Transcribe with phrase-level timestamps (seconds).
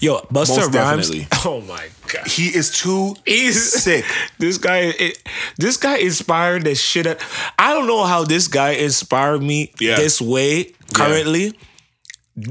[0.00, 1.08] Yo, Busta Most Rhymes.
[1.10, 1.26] definitely.
[1.44, 2.26] Oh my god.
[2.26, 4.04] He is too He's sick.
[4.38, 5.22] This guy, it,
[5.58, 7.06] this guy inspired the shit.
[7.06, 7.18] Out,
[7.58, 9.96] I don't know how this guy inspired me Yeah.
[9.96, 11.58] this way currently.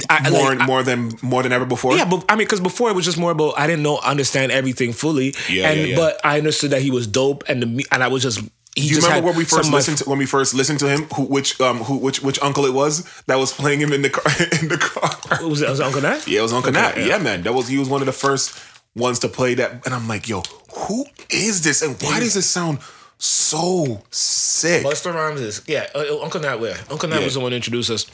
[0.10, 1.96] I, More like, I- more than more than ever before.
[1.96, 4.52] yeah, but I mean, because before it was just more about I didn't know understand
[4.52, 5.96] everything fully, Yeah, and yeah, yeah.
[5.96, 8.42] but I understood that he was dope, and the, and I was just.
[8.78, 10.26] He Do you just remember had when we first of my- listened to when we
[10.28, 11.02] first listened to him?
[11.16, 14.10] Who which um who which which uncle it was that was playing him in the
[14.12, 14.32] car
[14.62, 15.48] in the car?
[15.48, 16.28] Was it, was it Uncle Nat?
[16.28, 16.98] Yeah, it was Uncle Okay, Nat.
[16.98, 17.06] yeah.
[17.06, 17.18] Yeah.
[17.18, 18.58] man, that was he was one of the first
[18.96, 20.44] ones to play that, and I'm like, yo,
[20.76, 22.80] who is this, and why does this sound
[23.18, 24.84] so sick?
[24.86, 25.88] Busta Rhymes is yeah.
[25.96, 27.26] uh, Uncle Nat where Uncle Nat Yeah.
[27.26, 28.06] was the one who introduced us,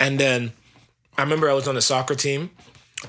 [0.00, 0.52] and then
[1.18, 2.50] I remember I was on the soccer team,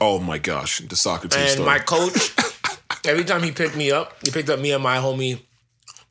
[0.01, 1.65] Oh my gosh, the soccer team and story.
[1.65, 2.34] my coach
[3.05, 5.39] every time he picked me up, he picked up me and my homie.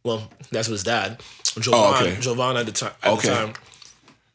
[0.06, 1.20] Well, that's his dad,
[1.58, 1.80] Jovan.
[1.80, 2.16] Oh, okay.
[2.20, 2.92] Jovan at the time.
[3.02, 3.28] At Okay.
[3.28, 3.52] the time,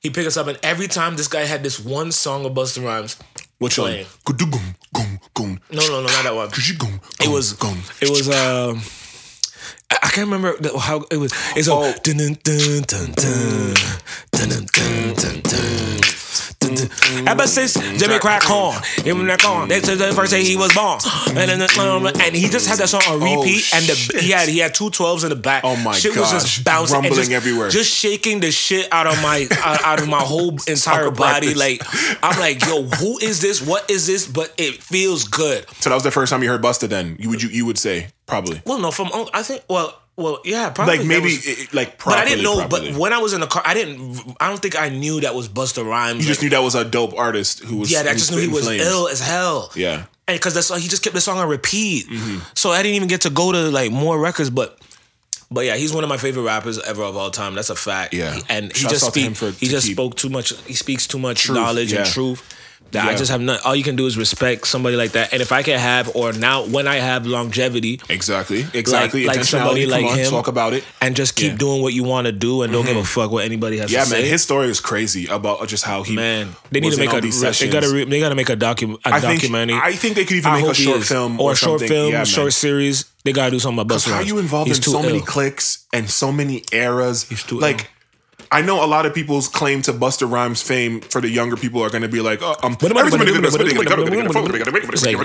[0.01, 2.83] he picked us up, and every time this guy had this one song of Busta
[2.83, 3.15] Rhymes.
[3.59, 3.91] Which one?
[3.91, 4.05] playing.
[5.33, 5.59] Gum.
[5.71, 6.49] No, no, no, not that one.
[7.21, 7.53] It was
[8.01, 8.81] it was um
[9.91, 11.31] I can't remember how it was.
[11.55, 11.93] It's a Oh.
[17.27, 20.73] Ever since Jimmy Crack corn, him and that corn, that's the first day he was
[20.73, 20.99] born.
[21.29, 23.85] And then the, um, and he just had that song on oh, repeat, oh, and
[23.85, 25.63] the, he had he had two twelves in the back.
[25.65, 26.33] Oh my shit gosh.
[26.33, 30.01] was just bouncing, rumbling just, everywhere, just shaking the shit out of my out, out
[30.01, 31.53] of my whole entire body.
[31.53, 31.81] Like
[32.23, 33.61] I'm like, yo, who is this?
[33.65, 34.27] What is this?
[34.27, 35.69] But it feels good.
[35.81, 36.87] So that was the first time you heard Busta.
[36.87, 38.61] Then you would you you would say probably.
[38.65, 42.19] Well, no, from I think well well, yeah, probably like maybe was- it- like probably
[42.21, 42.57] but I didn't know.
[42.57, 42.91] properly.
[42.91, 44.35] But when I was in the car, I didn't.
[44.39, 46.21] I don't think I knew that was Busta Rhymes.
[46.23, 48.47] you just knew that was a dope artist who was yeah, I just knew he
[48.47, 48.83] was flames.
[48.83, 49.71] ill as hell.
[49.75, 50.05] Yeah.
[50.27, 52.07] and because that's he just kept the song on repeat.
[52.07, 52.39] Mm-hmm.
[52.55, 54.77] So I didn't even get to go to like more records, but.
[55.53, 57.55] But yeah, he's one of my favorite rappers ever of all time.
[57.55, 58.13] That's a fact.
[58.13, 58.39] Yeah.
[58.47, 60.53] and he Shouts just out to him speak, he just keep- spoke too much.
[60.65, 62.41] He speaks too much Truth, knowledge and truth.
[62.91, 63.65] That I just have not.
[63.65, 65.31] All you can do is respect somebody like that.
[65.33, 68.65] And if I can have, or now when I have longevity, Exactly.
[68.73, 69.25] Exactly.
[69.25, 69.45] like Intentionality.
[69.45, 70.29] somebody like on, him.
[70.29, 70.83] talk about it.
[71.01, 71.57] and just keep Yeah.
[71.57, 73.21] doing what you want to do and don't give a mm-hmm.
[73.21, 74.21] fuck what anybody has Yeah, to man.
[74.21, 74.27] say.
[74.27, 77.39] His story is crazy about just how he man, they need to make a these
[77.59, 79.79] they gotta re, they gotta make a docu a I think documentary.
[79.81, 81.87] I think they could even I make a short film or or, a short something.
[81.87, 82.25] film, yeah, man.
[82.25, 83.05] short series.
[83.23, 86.09] They gotta do something about Busta How you involved He's in so many clicks and
[86.09, 87.23] so many eras?
[87.29, 87.81] He's too like.
[87.81, 87.87] ill.
[88.53, 91.81] I know a lot of people's claim to Busta Rhymes fame for the younger people
[91.81, 92.91] are going to be like, oh, um, like,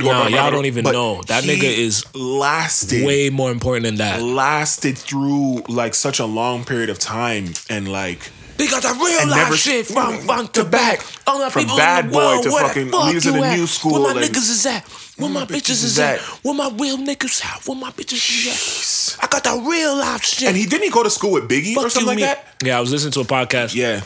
[0.05, 1.23] nah, y'all don't even But know.
[1.27, 4.23] That nigga is lasted way more important than that.
[4.23, 9.21] lasted through like such a long period of time and like They got that real
[9.21, 11.01] And life never- shit from front to back.
[11.27, 13.27] All the From people bad in the boy world, to where the fucking fuck leaders
[13.27, 13.57] of you the at?
[13.59, 14.85] new school, Where my niggas is at?
[15.19, 16.21] Where my bitches is at?
[16.44, 17.66] Where my real niggas at?
[17.66, 19.25] Where my bitches is at?
[19.25, 20.49] I got that real life shit.
[20.49, 22.43] and he didn't he go to school with Biggie Fuck or something you, like me.
[22.44, 23.75] that Yeah, I was listening to a podcast.
[23.75, 24.03] yeah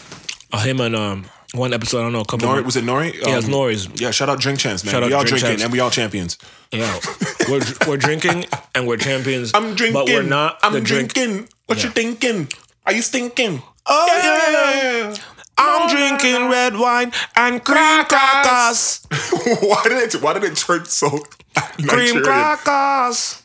[0.53, 1.99] of him and um one episode.
[1.99, 2.21] I don't know.
[2.21, 2.49] A couple.
[2.49, 3.89] Of Nori, was it Nori Yeah, it's Um, Nori's.
[4.01, 5.63] yeah shout out Drink Champs man Shout out we all Drink drinking Champs.
[5.65, 6.39] and we all champions
[6.73, 7.01] Yeah,
[7.49, 8.47] we're we're drinking
[8.77, 9.51] and we're champions.
[9.53, 10.61] I'm drinking but we're not.
[10.63, 11.13] I'm the drink.
[11.13, 12.49] drinking what you thinking
[12.87, 15.15] are you stinking Oh yeah.
[15.63, 19.07] I'm drinking red wine and cream crackers.
[19.61, 22.23] why did it why did it turn so Cream Nigerian?
[22.25, 23.43] crackers.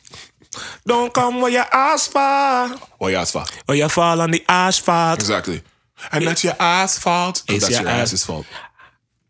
[0.86, 2.18] Don't come where you ask for,
[3.00, 5.18] oh yeah it's fine or you fall on the asphalt.
[5.18, 5.60] exactly
[6.12, 8.46] and that's your ass fault 'Cause It's that's your your ass- ass's fault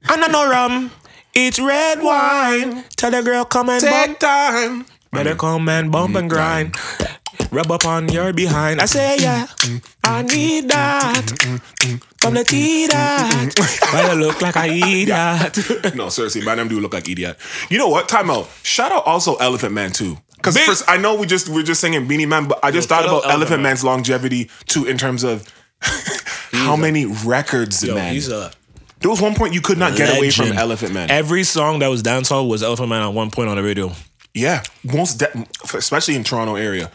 [0.09, 0.91] And I know rum.
[1.35, 2.85] It's red wine.
[2.97, 4.19] Tell the girl come and bump.
[4.21, 5.39] time Better mm.
[5.39, 6.17] come and bump mm-hmm.
[6.19, 6.75] and grind.
[7.51, 8.81] Rub up on your behind.
[8.81, 9.47] I say yeah,
[10.05, 11.31] I need that.
[12.21, 13.55] From the tea that.
[13.93, 15.95] Why you look like I eat that?
[15.95, 17.39] No, seriously, my name do look like idiot.
[17.71, 18.09] You know what?
[18.09, 18.49] Time out.
[18.63, 20.19] Shout out also Elephant Man too.
[20.37, 23.05] Because first, I know we just we're just singing Beenie Man, but I just thought
[23.05, 23.71] about Elephant, Elephant Man.
[23.71, 25.47] Man's longevity too in terms of
[26.53, 28.13] how many records, Yo, man.
[28.15, 28.51] he's a
[29.01, 30.53] there was one point you could not get away from.
[30.53, 31.11] Elephant Man.
[31.11, 33.93] Every song that was dancehall was Elephant Man at one point on the radio.
[34.35, 36.91] yeah, most de- especially in Toronto area,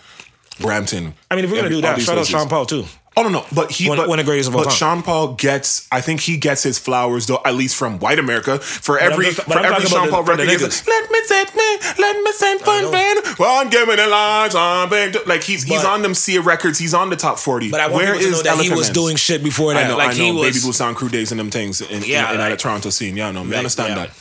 [0.61, 1.13] Brampton.
[1.29, 2.29] I mean, if we're gonna do that, shout out places.
[2.29, 2.85] Sean Paul too.
[3.17, 4.77] Oh no, no, but he One- but, one of the greatest of all but time.
[4.77, 8.57] Sean Paul gets, I think he gets his flowers though, at least from white America.
[8.59, 11.53] For I'm every just- for every Sean Paul the- record, he's like, let me set
[11.53, 12.91] me, let me send fun know.
[12.91, 13.19] band.
[13.37, 15.17] One give me the lines on band.
[15.25, 16.79] Like he's he's on them Sia records.
[16.79, 17.69] He's on the top forty.
[17.69, 18.93] But I want Where people to know is that he was Man?
[18.93, 19.85] doing shit before that.
[19.85, 20.23] I know, like I know.
[20.23, 20.47] he was.
[20.53, 22.89] Baby Blue Sound Crew days and them things in, Yeah, in, in like- the Toronto
[22.91, 23.17] scene.
[23.17, 24.05] Yeah, no, we Like, understand yeah.
[24.05, 24.11] that.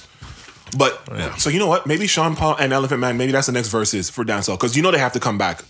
[0.76, 1.35] But yeah.
[1.37, 1.87] so you know what?
[1.87, 3.17] Maybe Sean Paul and Elephant Man.
[3.17, 5.62] Maybe that's the next Verzuz for dancehall because you know they have to come back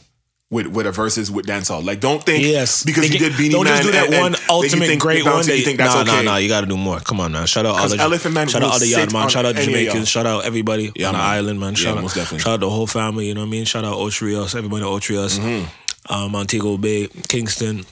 [0.50, 1.84] with with a Verzuz with dancehall.
[1.84, 4.22] Like don't think Yes, because you did Beenie Don't Man just do that and- and
[4.22, 5.46] one that you ultimate think great one.
[5.46, 6.16] That You think that's nah, okay?
[6.16, 6.36] nah, nah.
[6.38, 6.98] You got to do more.
[7.00, 7.44] Come on now.
[7.44, 9.28] Shout out all the Elephant Man Shout out all the yard man.
[9.28, 9.64] Shout out y'all.
[9.64, 10.08] Jamaicans.
[10.08, 11.74] Shout out everybody Yeah, on the island, man.
[11.74, 12.40] Yeah, Shout out, most definitely.
[12.40, 13.28] Shout out the whole family.
[13.28, 13.64] You know what I mean?
[13.64, 16.12] Shout out Otrios, everybody in Otrios, Mm-hmm.
[16.12, 17.84] um, Montego Bay, Kingston,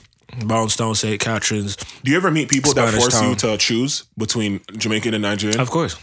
[0.45, 1.19] Brownstown, St.
[1.19, 1.77] Catharines.
[2.03, 5.59] Do you ever meet people that Spanish force you to choose between Jamaican and Nigerian?
[5.61, 5.95] Of course.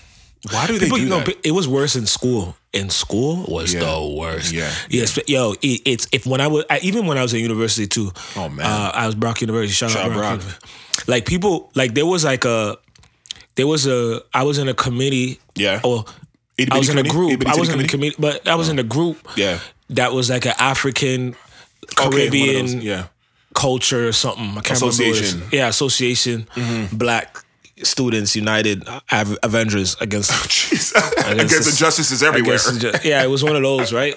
[0.51, 1.37] Why do they People, do know, that?
[1.47, 2.57] it was worse in school.
[2.73, 3.81] In school was Yeah.
[3.81, 4.53] the worst.
[4.53, 4.71] Yeah.
[4.91, 5.19] Yes.
[5.27, 8.13] Yo, it, it's if when I was I, even when I was at university too.
[8.37, 8.67] Oh, man.
[8.67, 9.73] uh, I was Brock University.
[9.73, 10.41] Shout, Shout out Brock.
[10.41, 10.63] Brock.
[11.09, 12.77] Like people, like there was like a,
[13.55, 14.23] there was a.
[14.35, 15.41] I was in a committee.
[15.55, 15.81] Yeah.
[15.85, 16.05] Or
[16.59, 17.33] Itty I was in a group.
[17.33, 18.17] Itty I was in a committee?
[18.19, 19.27] but I was in a group.
[19.37, 19.59] Yeah.
[19.91, 21.35] That was like an African
[21.93, 23.07] Okay, one of Caribbean Yeah.
[23.55, 24.51] culture or something.
[24.59, 25.19] I can't remember what it is.
[25.19, 25.41] Association.
[25.41, 25.55] Mm-hmm.
[25.55, 26.47] Yeah, association.
[26.93, 27.39] Black
[27.83, 30.31] Students United Av- Avengers against
[30.73, 32.59] Against it's- injustices everywhere.
[33.05, 34.17] yeah, it was one of those, right?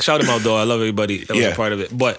[0.00, 0.56] Shout them out though.
[0.56, 1.50] I love everybody that was Yeah.
[1.50, 1.96] a part of it.
[1.96, 2.18] But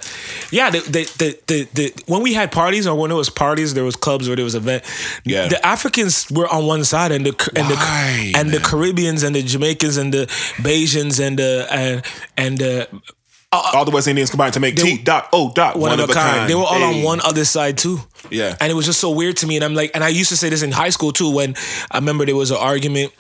[0.50, 3.74] yeah, the the, the the the when we had parties or when there was parties,
[3.74, 4.84] there was clubs or there was event.
[5.26, 5.50] Yeah.
[5.50, 8.60] The Africans were on one side and the and Why, the and the?
[8.60, 10.26] Caribbeans and the Jamaicans and the
[10.64, 12.02] Bajans and the and
[12.38, 12.88] and the
[13.74, 16.50] All the West Indians combined to make T dot O dot one, of a kind.
[16.50, 17.00] They were all Hey.
[17.00, 18.00] on one other side too.
[18.30, 18.56] Yeah.
[18.60, 19.56] And it was just so weird to me.
[19.56, 21.56] And I'm like, and I used to say this in high school too, when
[21.92, 23.14] I remember there was an argument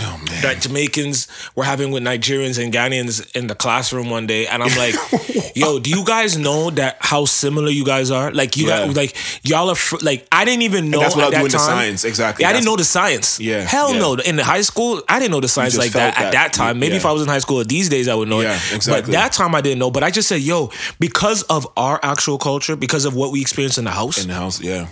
[0.00, 4.62] Oh that Jamaicans were having with Nigerians and Ghanaians in the classroom one day, and
[4.62, 4.94] I'm like,
[5.54, 8.32] "Yo, do you guys know that how similar you guys are?
[8.32, 8.86] Like you Yeah.
[8.86, 11.52] guys, like y'all are fr- like I didn't even know that's at without that doing
[11.52, 11.66] the time.
[11.66, 12.42] science, exactly.
[12.42, 13.38] Yeah, I didn't know the science.
[13.38, 14.00] Yeah, hell yeah.
[14.00, 14.14] no.
[14.14, 16.48] In the high school, I didn't know the science like that, felt at that.
[16.48, 16.78] that time.
[16.78, 18.86] Maybe if I was in high school these days, I would know Yeah, it.
[18.88, 19.90] But that time I didn't know.
[19.90, 23.76] But I just said, "Yo, because of our actual culture, because of what we experience
[23.76, 24.88] in the house, In the house, yeah.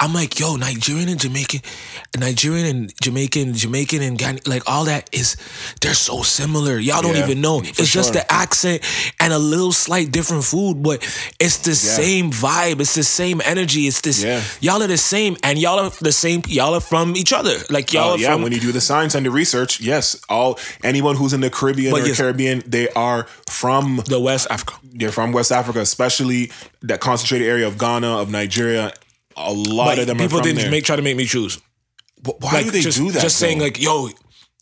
[0.00, 1.60] I'm like, yo, Nigerian and Jamaican,
[2.18, 5.36] Nigerian and Jamaican, Jamaican and Ghanaian, like all that is,
[5.80, 6.78] they're so similar.
[6.78, 7.60] Y'all don't Yeah, even know.
[7.62, 8.82] It's just the accent
[9.20, 11.02] and a little slight different food, but
[11.40, 12.80] it's the same vibe.
[12.80, 13.86] It's the same energy.
[13.88, 14.22] It's this.
[14.22, 14.40] Yeah.
[14.60, 16.42] Y'all are the same, and y'all are the same.
[16.46, 17.56] Y'all are from each other.
[17.70, 18.42] Like y'all Oh, are yeah, from.
[18.42, 21.92] when you do the science and the research, yes, all anyone who's in the Caribbean
[21.92, 22.16] or yes.
[22.16, 24.74] Caribbean, they are from the West Africa.
[24.94, 26.50] they're from West Africa, especially
[26.82, 28.92] that concentrated area of Ghana, of Nigeria.
[29.38, 30.70] A lot But of them are people from didn't there.
[30.70, 31.60] make try to make me choose.
[32.22, 33.22] But why like do they just, do that?
[33.22, 34.08] Just saying like, yo,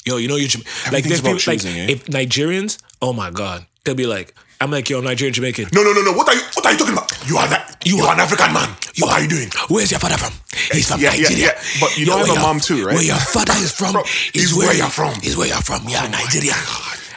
[0.05, 1.93] yo, you know you're like Everything's there's about people like eh?
[1.93, 5.69] if Nigerians, oh my god, they'll be like, I'm like, yo, Nigerian Jamaican.
[5.73, 6.13] no, no, no, no.
[6.13, 6.43] What are you?
[6.55, 7.29] What are you talking about?
[7.29, 7.83] You are that.
[7.85, 8.69] You, are an African man.
[8.99, 9.49] what are you doing?
[9.69, 10.33] Where's your father from?
[10.73, 11.47] He's from Yeah, yeah, Nigeria.
[11.55, 11.63] yeah.
[11.81, 12.95] But you know I have a mom too, right?
[12.95, 15.13] Where your father is from From- is is where, where you're from.
[15.15, 15.83] Oh Is where you're from.
[15.89, 16.55] Yeah, Nigeria.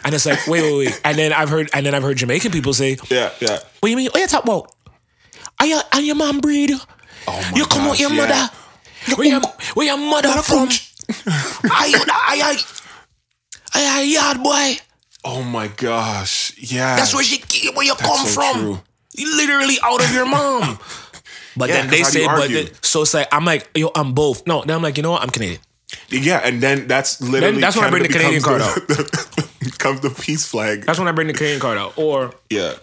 [0.05, 1.01] And it's like, wait, wait, wait.
[1.03, 3.59] And then I've heard, and then I've heard Jamaican people say, Yeah, yeah.
[3.79, 4.09] "What do you mean?
[4.15, 4.45] Oh, yeah, top.
[4.45, 4.67] Well,
[5.59, 6.71] Are you, are your mom breed?
[7.27, 8.25] Oh you come out your yeah.
[8.25, 9.15] mother?
[9.15, 9.41] Where your,
[9.73, 10.67] where your mother from?
[11.71, 14.75] are you, are you, are you a yard boy?
[15.25, 16.53] Oh my gosh.
[16.57, 16.95] Yeah.
[16.95, 18.55] That's where she, where you come so from?
[18.59, 18.79] true.
[19.15, 20.79] You literally out of your mom."
[21.57, 22.63] But Yeah, then they 'cause how do say, but argue?
[22.63, 24.45] the, so it's like I'm like, yo, I'm both.
[24.47, 25.21] No, then I'm like, you know what?
[25.23, 25.59] I'm Canadian.
[26.09, 29.99] Yeah, and then that's literally that's when I bring the Canada Canadian becomes the, becomes
[30.01, 30.83] the peace flag.
[30.83, 31.97] That's when I bring the Canadian card out.
[31.97, 32.75] Or Yeah.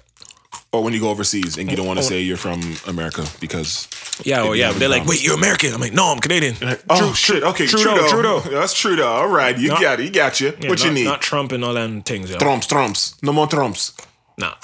[0.77, 3.89] Or when you go overseas and you don't want to say you're from America because
[4.25, 5.73] yeah, Maybe yeah, they're like, wait, you're American.
[5.75, 6.55] I'm like, no, I'm Canadian.
[6.91, 8.61] oh shit okay Trudeau, Trudeau, Trudeau.
[8.61, 11.05] that's Trudeau all right you Not- got it you got you Yeah, what you need
[11.05, 12.39] Not Trump and all them things, yo.
[12.39, 13.93] Trumps Trumps no more Trumps
[14.39, 14.55] Nah.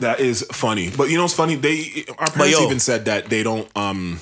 [0.00, 2.64] that is funny but you know what's funny they our parents yo.
[2.66, 4.20] even said that they don't um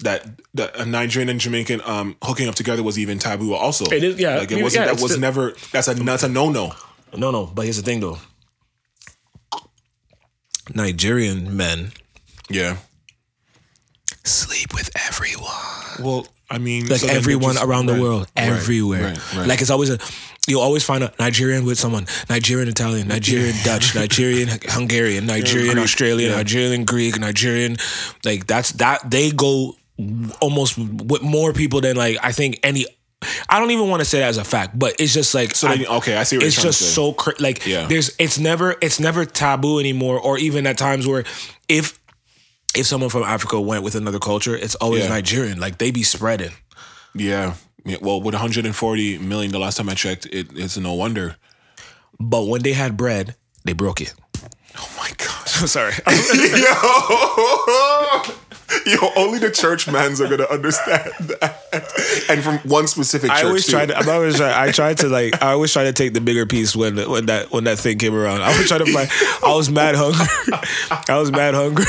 [0.00, 4.02] that that a Nigerian and Jamaican um hooking up together was even taboo also It
[4.04, 4.38] is, yeah.
[4.38, 6.72] like it Yeah, wasn't that it's was still- never that's a that's a no no
[7.16, 7.46] No, no.
[7.46, 8.18] But here's the thing, though.
[10.74, 11.92] Nigerian men
[12.48, 12.76] yeah
[14.24, 15.48] sleep with everyone.
[16.00, 19.02] well I mean Like so then everyone just- around the right, world, right, everywhere.
[19.04, 19.46] right, right.
[19.48, 19.98] Like it's always a.
[20.48, 25.84] You'll always find a Nigerian with someone, Nigerian Italian, Nigerian Dutch, Nigerian Hungarian, Nigerian Greek,
[25.84, 26.36] Australian, yeah.
[26.38, 27.76] Nigerian Greek, Nigerian.
[28.24, 29.76] Like that's that they go
[30.40, 32.84] almost with more people than like I think any.
[33.48, 35.68] I don't even want to say that as a fact, but it's just like So
[35.68, 37.86] then- okay, I see what it's you're just so cra- like Yeah.
[37.86, 41.24] there's it's never it's never taboo anymore, or even at times where
[41.68, 41.98] if
[42.74, 45.10] if someone from Africa went with another culture, it's always Yeah.
[45.10, 45.60] Nigerian.
[45.60, 46.52] Like they be spreading.
[47.14, 47.54] Yeah.
[47.84, 47.96] yeah.
[48.00, 51.36] Well, with 140 million, the last time I checked, it, it's no wonder.
[52.18, 53.34] But when they had bread,
[53.64, 54.14] they broke it.
[54.78, 55.50] Oh my gosh.
[55.70, 55.92] Sorry.
[56.06, 56.12] Yo.
[58.86, 62.26] Yo, only the church mans are gonna understand that.
[62.28, 63.42] And from one specific church.
[63.42, 63.86] I always tried.
[63.86, 64.62] To, I'm always try.
[64.62, 65.42] I tried to like.
[65.42, 68.14] I always try to take the bigger piece when when that when that thing came
[68.14, 68.42] around.
[68.42, 69.10] I was trying to find.
[69.44, 70.26] I was mad hungry.
[71.08, 71.84] I was mad hungry.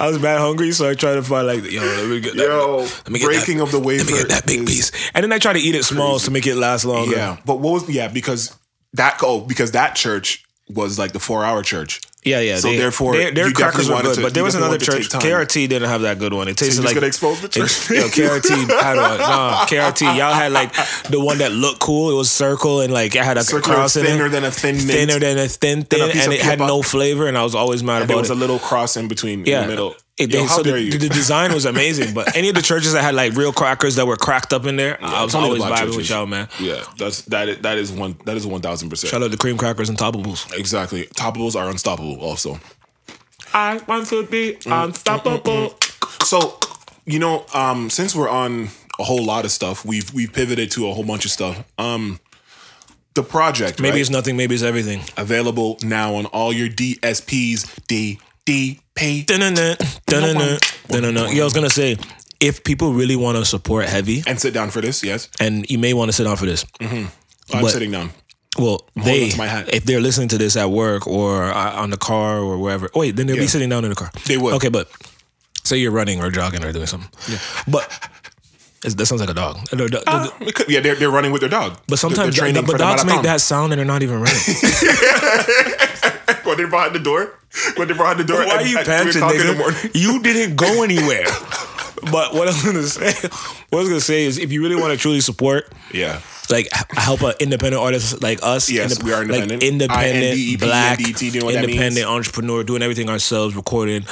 [0.00, 2.46] I was mad hungry, so I tried to find like, yo, let me get that.
[2.46, 5.24] Yo, let me get breaking that, of the Let me get that big piece, and
[5.24, 7.16] then I try to eat it small to make it last longer.
[7.16, 7.38] Yeah.
[7.44, 8.56] But what was yeah, because
[8.94, 12.00] that oh, because that church was like the four hour church.
[12.28, 12.56] Yeah, yeah.
[12.58, 14.88] So they- therefore, their, their crackers were good, to- but there was another church.
[14.88, 16.48] wanted to take KRT didn't have that good one.
[16.48, 17.90] It tasted just like gonna expose the church?
[17.90, 20.02] It, yo, KRT had a nah, KRT.
[20.16, 20.72] Y'all had like
[21.10, 22.10] the one that looked cool.
[22.10, 24.30] It was circle and like it had a Circular, cross in thinner it.
[24.30, 24.90] than a thin mint.
[24.90, 26.66] thinner than a thin Than a thin, and it had kibbeh.
[26.66, 27.26] no flavor.
[27.26, 28.36] And I was always mad And there about was it.
[28.36, 29.96] a little cross in between yeah, in the middle.
[30.18, 30.90] It, Yo, they- how so the, you.
[30.98, 34.06] the design was amazing, but any of the churches that had like real crackers that
[34.06, 36.26] were cracked up in there, I was it's only the always black vibing with y'all,
[36.26, 36.48] man.
[36.58, 37.48] Yeah, that's that.
[37.48, 38.16] Is, that is one.
[38.24, 39.10] That is one thousand percent.
[39.12, 40.52] Shout out to cream crackers and toppables.
[40.58, 41.04] Exactly.
[41.14, 42.20] Toppables are unstoppable.
[42.20, 42.58] Also,
[43.54, 45.74] I want to be unstoppable.
[46.24, 46.58] so
[47.06, 50.88] you know, um, since we're on a whole lot of stuff, we've we've pivoted to
[50.88, 51.62] a whole bunch of stuff.
[51.78, 52.18] Um,
[53.14, 54.00] the project, Maybe right?
[54.00, 54.36] it's nothing.
[54.36, 55.02] Maybe it's everything.
[55.16, 57.66] available now on all your DSPs.
[58.48, 59.26] DDP.
[59.26, 59.76] Dun-dun-dun,
[60.06, 61.34] dun-dun-dun, dun-dun-dun.
[61.36, 61.96] Yeah, I was gonna say,
[62.40, 65.02] if people really want to support heavy, And sit down for this.
[65.04, 66.64] Yes, and you may want to sit down for this.
[66.80, 67.08] I'm
[67.50, 68.10] But- sitting down.
[68.58, 69.72] Well, they on to my hat.
[69.72, 72.88] if they're listening to this at work or uh, on the car or wherever.
[72.92, 73.48] Wait, then they'll be Yeah.
[73.48, 74.10] sitting down in the car.
[74.26, 74.54] They would.
[74.54, 74.88] Okay, but
[75.64, 77.08] say you're running or jogging or doing something.
[77.28, 77.38] Yeah.
[77.68, 77.84] But
[78.82, 79.58] it's- that sounds like a dog.
[79.70, 81.78] The- the- the- Uh, it could- yeah, they're, they're running with their dog.
[81.86, 83.24] but sometimes they're, training but for the dogs make marathon.
[83.32, 84.40] that sound and they're not even running.
[86.58, 87.38] When they're behind the door.
[87.76, 88.38] When they're behind the door.
[88.44, 89.90] Why at- are you panting, o'clock in the nigga?
[89.94, 91.24] You didn't go anywhere.
[92.10, 93.12] but what I was gonna say,
[93.70, 96.20] what I was gonna say is, if you really want to truly support, Yeah.
[96.50, 98.68] like help an independent artist like us.
[98.70, 99.62] Yes, we are independent.
[99.62, 104.04] Like independent, INDEP, black, NDT, you that independent entrepreneur, doing everything ourselves, recording,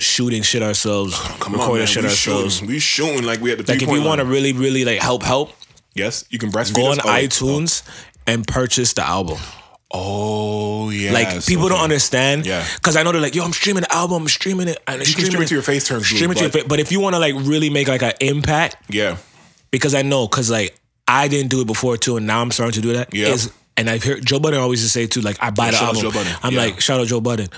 [0.00, 1.86] shooting shit ourselves, Come recording on, man.
[1.86, 2.54] shit we ourselves.
[2.56, 2.68] shooting.
[2.68, 5.22] We shooting like we at the Like if you want to really, really like help,
[5.22, 5.50] help,
[5.94, 7.04] Yes, you can breastfeed go on us.
[7.04, 7.82] Oh, iTunes
[8.26, 9.38] and purchase the album.
[9.90, 11.12] Oh, yeah.
[11.12, 12.44] Like people don't understand.
[12.46, 12.64] Yeah.
[12.74, 15.14] Because I know they're like, yo, I'm streaming the album, I'm streaming it, and You
[15.14, 16.16] can stream it to your face turns blue.
[16.16, 16.64] Stream it to your face.
[16.64, 19.16] But if you want to like really make like an impact, Yeah.
[19.70, 22.74] because I know, because like I didn't do it before too, and now I'm starting
[22.74, 23.14] to do that.
[23.14, 23.28] Yeah.
[23.28, 25.82] Is and I've heard Joe Budden always just say too, like I buy Yeah, the
[25.84, 26.02] album.
[26.02, 26.32] Joe Budden.
[26.42, 26.60] I'm Yeah.
[26.60, 27.48] like shout out Joe Budden.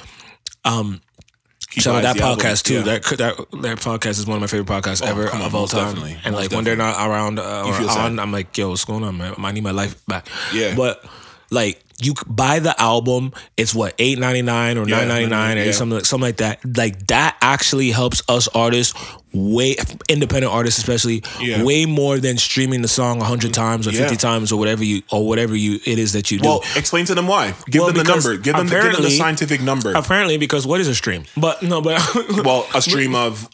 [1.73, 2.45] He Shout out that the album.
[2.45, 2.75] podcast too.
[2.75, 2.83] Yeah.
[2.83, 5.85] That that that podcast is one of my favorite podcasts ever on, of all time.
[5.87, 8.19] definitely, And most like when they're not around uh, or feel sad.
[8.19, 9.35] I'm like, yo, what's going on, man?
[9.39, 10.27] I need my life back.
[10.53, 10.75] Yeah.
[10.75, 11.05] But
[11.51, 15.59] like you buy the album, it's what eight ninety nine or Yeah, nine ninety nine
[15.59, 15.73] or yeah.
[15.73, 16.61] something like something like that.
[16.77, 18.95] Like that actually helps us artists
[19.33, 19.77] way
[20.09, 21.63] independent artists especially Yeah.
[21.63, 24.01] way more than streaming the song hundred times or Yeah.
[24.03, 26.49] fifty times or whatever you or whatever you it is that you do.
[26.49, 27.55] Well, explain to them why.
[27.69, 28.37] Give Well, them the number.
[28.39, 29.93] Give them, the, give them the scientific number.
[29.95, 31.25] Apparently, because what is a stream?
[31.37, 32.01] But no, but
[32.45, 33.49] well, a stream of.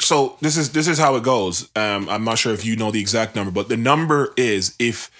[0.00, 1.68] So this is this is how it goes.
[1.76, 5.10] Um, I'm not sure if you know the exact number, but the number is if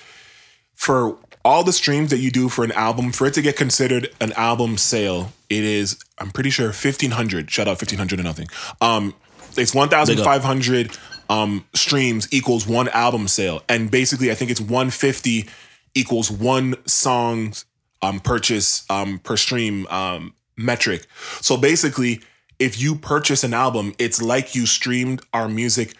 [0.84, 4.10] for all the streams that you do for an album, for it to get considered
[4.20, 7.50] an album sale, it is I'm pretty sure 1500.
[7.50, 8.48] Shout out 1500 or nothing.
[8.80, 9.14] Um,
[9.56, 10.96] it's 1500
[11.30, 15.48] um streams equals one album sale, and basically I think it's 150
[15.94, 17.64] equals one song's
[18.02, 21.06] um purchase um per stream um metric.
[21.40, 22.20] So basically,
[22.58, 25.94] if you purchase an album, it's like you streamed our music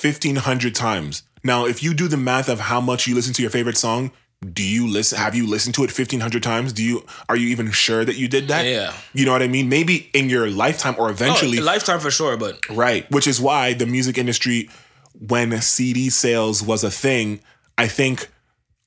[0.00, 1.24] 1500 times.
[1.42, 4.12] Now, if you do the math of how much you listen to your favorite song,
[4.52, 6.72] do you listen have you listened to it 1500 times?
[6.72, 8.64] Do you are you even sure that you did that?
[8.64, 8.94] Yeah.
[9.12, 9.68] You know what I mean?
[9.68, 12.36] Maybe in your lifetime or oh, eventually Oh, lifetime for sure.
[12.38, 13.10] But Right.
[13.10, 14.70] Which is why the music industry,
[15.18, 17.40] when CD sales was a thing,
[17.76, 18.30] I think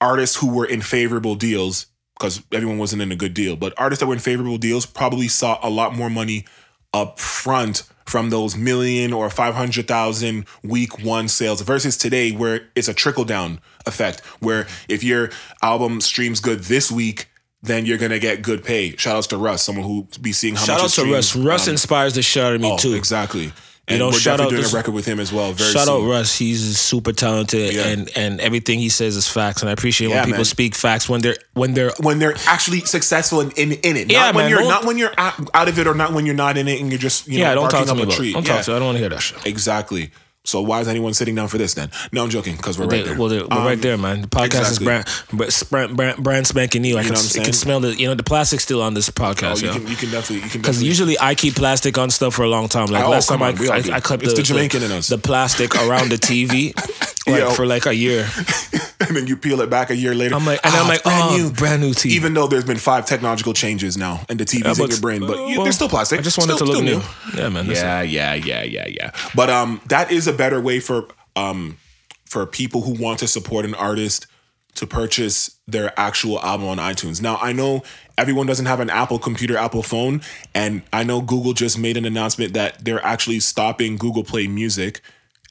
[0.01, 1.85] artists who were in favorable deals,
[2.17, 5.27] because everyone wasn't in a good deal, but artists that were in favorable deals probably
[5.27, 6.45] saw a lot more money
[6.93, 12.93] up front from those million or 500,000 week one sales versus today where it's a
[12.93, 15.29] trickle down effect where if your
[15.61, 17.27] album streams good this week
[17.61, 18.93] then you're gonna get good pay.
[18.97, 21.13] Shout outs to Russ, someone who be seeing how shout much out to.
[21.13, 21.33] Russ.
[21.33, 22.93] Russ Um, inspires the shit out of me Oh, too.
[22.93, 23.53] exactly.
[23.85, 25.51] And know, we're shout definitely out doing this- a record with him as well.
[25.51, 26.03] Very Shout out.
[26.03, 26.37] Russ.
[26.37, 27.87] He's super talented, Yeah.
[27.87, 29.61] and and everything he says is facts.
[29.61, 30.45] And I appreciate Yeah, when people man.
[30.45, 34.07] speak facts when they're when they're when they're actually successful in, in, in it.
[34.07, 36.13] Not Yeah, when man, you're don't- not when you're out, out of it or not
[36.13, 37.53] when you're not in it and you're just you know yeah.
[37.55, 38.17] Don't talk to me a about.
[38.17, 38.71] Don't yeah, talk to.
[38.71, 39.45] I don't want to hear that shit.
[39.45, 40.11] exactly.
[40.45, 41.89] So why is anyone sitting down for this then?
[42.11, 43.17] No, I'm joking because we're right They- there.
[43.17, 44.23] well, we're Um, right there, man.
[44.23, 45.45] The podcast exactly.
[45.47, 46.97] is brand, brand, brand, spanking new.
[46.97, 48.81] I You can, know what I'm I can smell the, you know, the plastic's still
[48.81, 49.73] on this Oh, podcast, you yo.
[49.75, 52.49] can you can definitely you can Because usually I keep plastic on stuff for a
[52.49, 52.87] long time.
[52.87, 53.77] Like Oh, last time I, on, all I.
[53.93, 55.07] I cut It's the, the Jamaican in us.
[55.07, 56.73] the plastic around the TV
[57.27, 57.51] like, Yo.
[57.51, 58.27] for like a year.
[58.99, 60.35] and then you peel it back a year later.
[60.35, 62.11] I'm like, and ah, I'm like, brand oh, new, brand new TV.
[62.11, 65.21] Even though there's been five technological changes now and the TV's in but- your brain,
[65.21, 66.19] but you, well, they're still plastic.
[66.19, 67.41] I just wanted Still- to look still new.
[67.41, 67.65] Yeah, man.
[67.65, 69.11] Yeah, yeah, yeah, yeah, yeah.
[69.35, 71.77] But um, that is a better way for um
[72.25, 74.27] for people who want to support an artist
[74.75, 77.21] to purchase their actual album on iTunes.
[77.21, 77.83] Now I know
[78.17, 80.21] everyone doesn't have an Apple computer, Apple phone,
[80.53, 85.01] and I know Google just made an announcement that they're actually stopping Google Play Music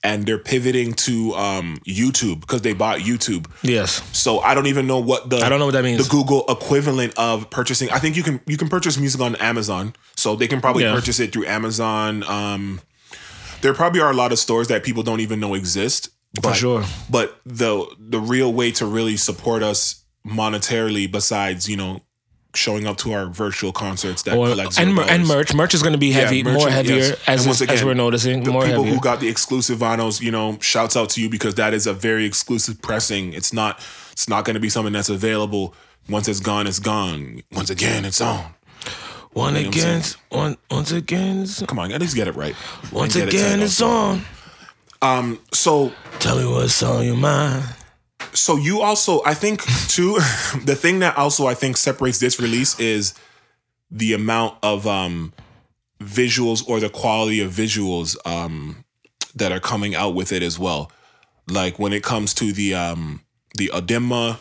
[0.05, 3.47] and they're pivoting to um YouTube because they bought YouTube.
[3.63, 4.03] Yes.
[4.17, 6.07] So I don't even know what the I don't know what that means.
[6.07, 7.91] The Google equivalent of purchasing.
[7.91, 10.95] I think you can you can purchase music on Amazon, so they can probably Yeah.
[10.95, 12.23] purchase it through Amazon.
[12.25, 12.81] Um,
[13.61, 16.09] there probably are a lot of stores that people don't even know exist.
[16.41, 16.83] But, sure.
[17.11, 22.01] But the the real way to really support us monetarily, besides you know
[22.55, 25.07] showing up to our virtual concerts that Or, collect and, $0.
[25.09, 25.55] and merch.
[25.55, 27.11] Merch is going to be Yeah, heavy, merch more heavier yes.
[27.27, 28.43] as, And once as we're noticing.
[28.45, 28.95] the more people heavier.
[28.95, 31.93] who got the exclusive vinyls, you know, shouts out to you because that is a
[31.95, 33.33] very exclusive pressing.
[33.33, 33.81] It's not
[34.13, 35.75] it's not going to be something that's available
[36.09, 37.43] once it's gone, it's gone.
[37.53, 38.55] Once again, it's on.
[39.33, 42.55] One know again, one, once again, Come on, at least get it right.
[42.93, 44.23] once get it again, it's on.
[45.01, 47.65] Um, so Tell me what's on your mind.
[48.33, 50.14] So you also I think too
[50.64, 53.14] the thing that also I think separates this release is
[53.91, 55.33] the amount of um
[56.00, 58.85] visuals or the quality of visuals um
[59.35, 60.91] that are coming out with it as well.
[61.49, 63.21] Like when it comes to the um
[63.57, 64.38] the Adema,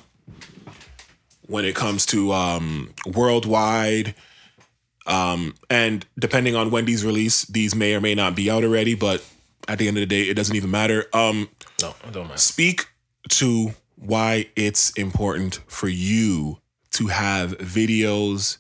[1.47, 4.15] when it comes to um worldwide
[5.07, 8.95] um and depending on when these release, these may or may not be out already,
[8.95, 9.23] but
[9.67, 11.05] at the end of the day it doesn't even matter.
[11.13, 11.49] Um
[11.81, 12.39] No, I don't mind.
[12.39, 12.87] speak
[13.31, 16.57] to why it's important for you
[16.91, 18.57] to have videos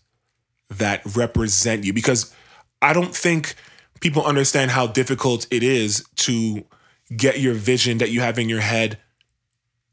[0.69, 2.33] that represent you because
[2.81, 3.55] I don't think
[3.99, 6.63] people understand how difficult it is to
[7.15, 8.97] get your vision that you have in your head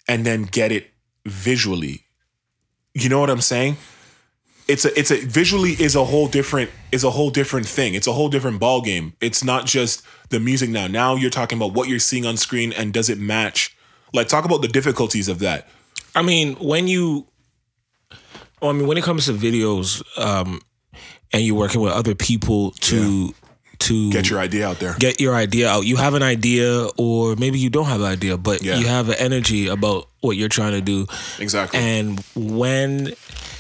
[0.07, 0.89] and then get it
[1.27, 2.05] visually.
[2.95, 3.77] You know what I'm saying?
[4.69, 7.95] It's a it's a visually is a whole different is a whole different thing.
[7.95, 9.15] It's a whole different ball game.
[9.21, 10.87] It's not just the music now.
[10.87, 13.78] Now you're talking about what you're seeing on screen and does it match?
[14.13, 15.69] Like talk about the difficulties of that.
[16.15, 17.27] I mean, when you,
[18.61, 20.61] well, I mean, when it comes to videos, um,
[21.33, 23.35] and you're working with other people to
[23.81, 24.97] to Get your idea out there.
[24.99, 25.87] get your idea out.
[25.87, 28.77] You have an idea, or maybe you don't have an idea, but Yeah.
[28.79, 31.07] you have an energy about what you're trying to do.
[31.39, 31.79] Exactly.
[31.79, 33.13] And when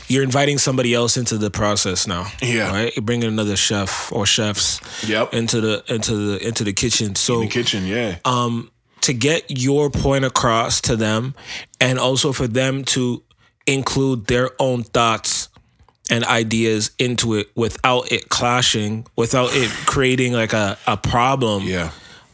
[0.09, 2.73] you're inviting somebody else into the process now, Yeah.
[2.73, 2.93] right?
[2.97, 5.35] You're bringing another chef or chefs, Yep.
[5.35, 7.14] into the into the into the kitchen.
[7.14, 8.17] So the kitchen, yeah.
[9.02, 11.35] To get your point across to them
[11.81, 13.23] and also for them to
[13.67, 15.49] include their own thoughts
[16.11, 21.90] and ideas into it without it clashing, without it creating like a, a problem yeah.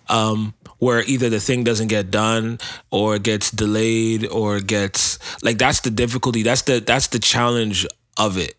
[0.08, 2.58] Um, where either the thing doesn't get done
[2.90, 6.42] or it gets delayed or gets like that's the difficulty.
[6.42, 7.86] That's the that's the challenge
[8.18, 8.54] of it.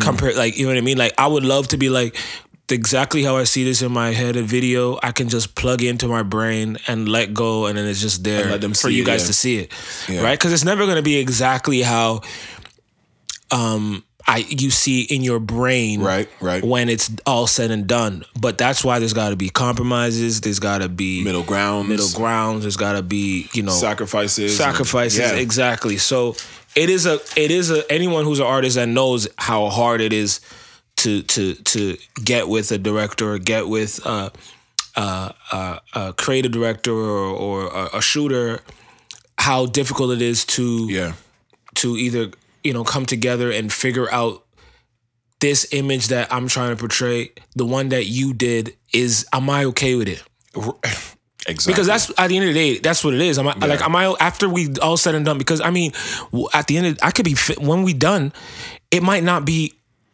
[0.00, 0.98] Compared like you know what I mean?
[0.98, 2.16] Like I would love to be like
[2.72, 6.08] exactly how I see this in my head a video, I can just plug into
[6.08, 9.26] my brain and let go and then it's just there for you it, guys yeah.
[9.26, 9.72] to see it.
[10.08, 10.22] Yeah.
[10.22, 10.38] Right?
[10.38, 12.22] Cuz it's never going to be exactly how
[13.50, 16.62] um I you see in your brain Right, right.
[16.62, 18.24] when it's all said and done.
[18.38, 20.42] But that's why there's got to be compromises.
[20.42, 21.88] There's got to be Middle grounds.
[21.88, 22.62] middle grounds.
[22.62, 24.54] There's got to be you know sacrifices.
[24.56, 25.20] sacrifices.
[25.20, 25.32] Yeah.
[25.32, 25.96] Exactly.
[25.96, 26.36] So
[26.76, 30.12] it is a it is a anyone who's an artist that knows how hard it
[30.12, 30.40] is
[30.98, 34.30] to to to get with a director, get with a
[34.96, 38.60] a, a, a creative director or, or a, shooter.
[39.38, 41.12] How difficult it is to Yeah.
[41.76, 42.30] to either
[42.64, 44.44] you know come together and figure out
[45.40, 49.64] this image that I'm trying to portray, the one that you did is am I
[49.66, 50.22] okay with it?
[51.46, 51.72] Exactly.
[51.72, 53.38] Because that's at the end of the day, that's what it is.
[53.38, 55.38] Am I like am I after we all said and done?
[55.38, 55.92] Because I mean,
[56.52, 58.32] at the end, of, I could be when we done,
[58.90, 59.72] it might not be.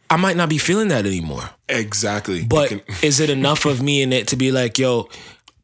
[0.09, 1.49] I might not be feeling that anymore.
[1.67, 2.45] exactly.
[2.45, 5.09] But can- is it enough of me in it to be like, yo,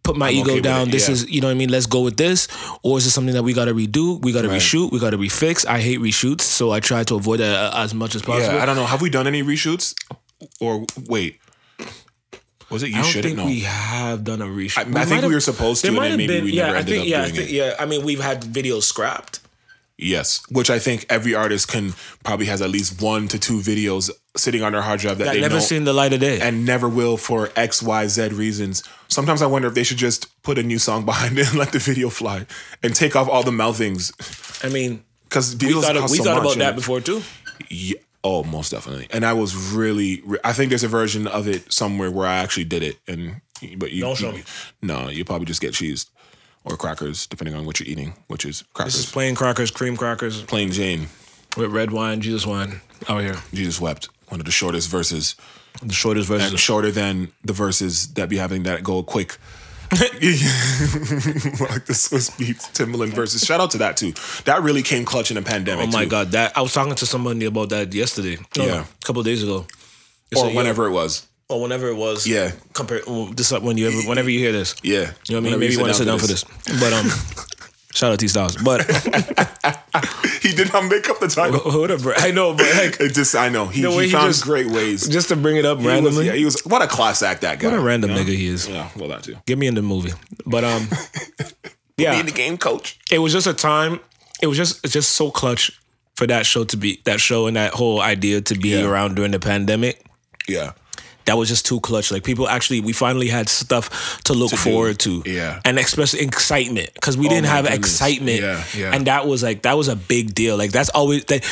[0.03, 0.89] put my ego okay down.
[0.89, 1.13] This yeah.
[1.13, 1.69] is, you know what I mean?
[1.69, 2.47] Let's go with this.
[2.81, 4.19] Or is it something that we got to redo?
[4.21, 4.59] We got to Right.
[4.59, 4.91] reshoot.
[4.91, 5.65] We got to refix.
[5.67, 8.55] I hate reshoots, so I try to avoid that uh, as much as possible.
[8.55, 8.85] yeah, I don't know.
[8.85, 9.93] Have we done any reshoots?
[10.59, 11.39] Or wait.
[12.71, 13.45] Was it you I don't think know?
[13.45, 14.95] we have done a reshoot.
[14.95, 16.79] I- I think we were supposed to, and then maybe been- we yeah, never I
[16.79, 17.53] ended think, up yeah, I doing think, it.
[17.53, 17.75] yeah.
[17.77, 19.39] I mean, we've had videos scrapped.
[19.97, 24.09] Yes, which I think every artist can probably has at least one to two videos
[24.35, 26.39] sitting on their hard drive that, That they never seen the light of day.
[26.39, 28.83] and never will for X, Y, Z reasons.
[29.09, 31.71] Sometimes I wonder if they should just put a new song behind it and let
[31.73, 32.45] the video fly
[32.81, 34.11] and take off all the mouthings
[34.63, 37.21] I mean, because we thought, we so thought about that before too.
[37.69, 39.07] Yeah, oh, most definitely.
[39.11, 42.35] And I was really, re- I think there's a version of it somewhere where I
[42.35, 43.41] actually did it, and
[43.77, 44.43] but you Don't show you- me.
[44.81, 46.05] No, you probably just get cheese
[46.63, 48.93] or crackers, depending on what you're eating, which is crackers.
[48.93, 51.07] This is plain crackers, cream crackers Plain Jane,
[51.57, 53.37] with red wine, Jesus wine oh, out here.
[53.53, 54.09] Jesus wept.
[54.31, 55.35] One of the shortest verses,
[55.83, 56.51] The shortest version.
[56.51, 59.37] and shorter than the verses that be having that go quick.
[59.91, 60.11] like
[61.85, 63.45] the Swizz Beatz Timbaland Verzuz.
[63.45, 64.13] Shout out to that too.
[64.45, 65.89] That really came clutch in a pandemic.
[65.89, 66.09] Oh my too.
[66.09, 68.37] god, that I was talking to somebody about that yesterday.
[68.57, 68.85] No, Yeah.
[69.01, 69.65] a couple of days ago.
[70.29, 71.27] They Or yo, whenever it was.
[71.49, 72.25] or whenever it was.
[72.25, 72.51] Yeah.
[72.71, 74.75] Compare well, this when you ever, whenever you hear this.
[74.81, 75.11] Yeah.
[75.27, 75.59] You know what I mean?
[75.59, 76.45] Maybe you want to sit down for this.
[76.79, 77.07] But um,
[77.93, 78.55] shout out T Styles.
[78.57, 78.81] But
[80.41, 81.59] He did not make up the title.
[81.79, 82.13] whatever.
[82.17, 84.43] I know, but like It just I know he, The way he he found just-
[84.43, 85.07] great ways.
[85.07, 86.25] just to bring it up He was, randomly.
[86.27, 87.67] yeah, he was what a class act that guy.
[87.69, 88.21] what a random you know?
[88.23, 88.67] nigga he is.
[88.67, 89.37] Yeah, well that too.
[89.45, 90.13] Get me in the movie.
[90.45, 90.87] But um,
[91.97, 92.99] yeah, in the game, coach.
[93.11, 93.99] it was just a time.
[94.41, 95.71] It was just it's just so clutch
[96.15, 98.83] for that show to be that show and that whole idea to be Yeah.
[98.89, 100.03] around during the pandemic.
[100.47, 100.71] Yeah.
[101.25, 102.11] That was just too clutch.
[102.11, 104.57] Like people actually, we finally had stuff to look do.
[104.57, 105.23] forward to.
[105.25, 105.61] Yeah.
[105.65, 107.79] and especially excitement because we oh didn't have goodness.
[107.79, 108.41] excitement.
[108.41, 108.91] Yeah, yeah.
[108.95, 110.57] and that was like that was a big deal.
[110.57, 111.43] Like that's always that.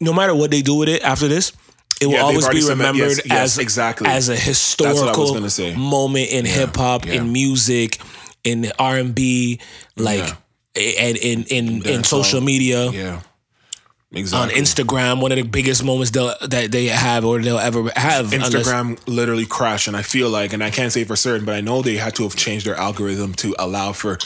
[0.00, 1.52] No matter what they do with it after this,
[2.00, 4.08] it will Yeah, always be remembered yes, yes, as exactly.
[4.08, 7.14] as a what I was historical moment in hip hop, yeah.
[7.14, 7.98] in music,
[8.44, 9.58] in R and B,
[9.96, 10.28] like
[10.76, 12.04] and in in in dancehall.
[12.06, 13.22] social media Yeah.
[14.32, 15.20] On Instagram.
[15.20, 18.32] One of the biggest moments they'll, that they have or they'll ever have.
[18.32, 21.54] unless- Instagram literally crashed, and I feel like, and I can't say for certain, but
[21.54, 24.18] I know they had to have changed their algorithm to allow for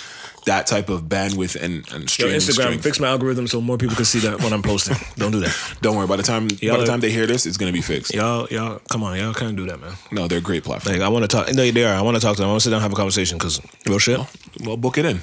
[0.47, 2.83] that type of bandwidth and, and Yo, streaming Instagram, strength.
[2.83, 4.97] fix my algorithm so more people can see that when I'm posting.
[5.17, 5.55] Don't do that.
[5.83, 6.07] Don't worry.
[6.07, 8.15] By the time by Y'all the time they hear this, it's gonna be fixed.
[8.15, 9.93] Y'all, y'all, come on, y'all can't do that, man.
[10.11, 10.95] No, they're a great platform.
[10.97, 11.53] Like, I want to talk.
[11.53, 11.95] No, they are.
[11.95, 12.49] I want to talk to them.
[12.49, 14.19] I want to sit down and have a conversation because real shit.
[14.65, 15.21] Well, book it in.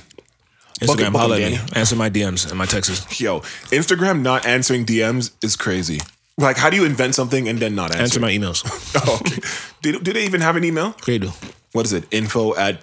[0.79, 1.59] Instagram, holla at me.
[1.73, 3.19] Answer my DMs and my texts.
[3.19, 3.39] Yo,
[3.71, 5.99] Instagram not answering DMs is crazy.
[6.37, 8.03] Like, how do you invent something and then not answer?
[8.03, 8.63] Answer my emails.
[9.07, 9.41] Oh, okay.
[9.81, 10.95] do, do they even have an email?
[11.05, 11.31] They do.
[11.73, 12.05] What is it?
[12.11, 12.81] Info at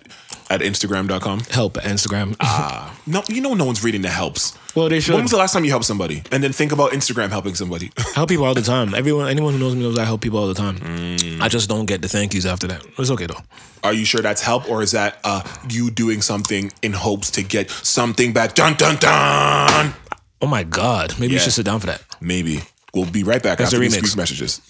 [0.55, 1.40] at Instagram.com?
[1.51, 2.37] Help at Instagram.
[2.40, 4.57] Ah, no, you know no one's reading the helps.
[4.75, 6.23] well, they should When was the last time you helped somebody?
[6.31, 7.90] And then think about Instagram helping somebody.
[8.14, 8.95] help people all the time.
[8.95, 10.79] Everyone, anyone who knows me knows I help people all the time.
[10.79, 11.40] Mm.
[11.40, 12.85] I just don't get the thank yous after that.
[12.99, 13.40] It's okay though.
[13.83, 17.43] Are you sure that's help, or is that uh, you doing something in hopes to
[17.43, 18.55] get something back?
[18.55, 19.95] Dun dun dun.
[20.40, 22.03] Oh my god, maybe you should sit down for that.
[22.21, 22.62] Maybe
[22.95, 24.61] we'll be right back That's after the these messages.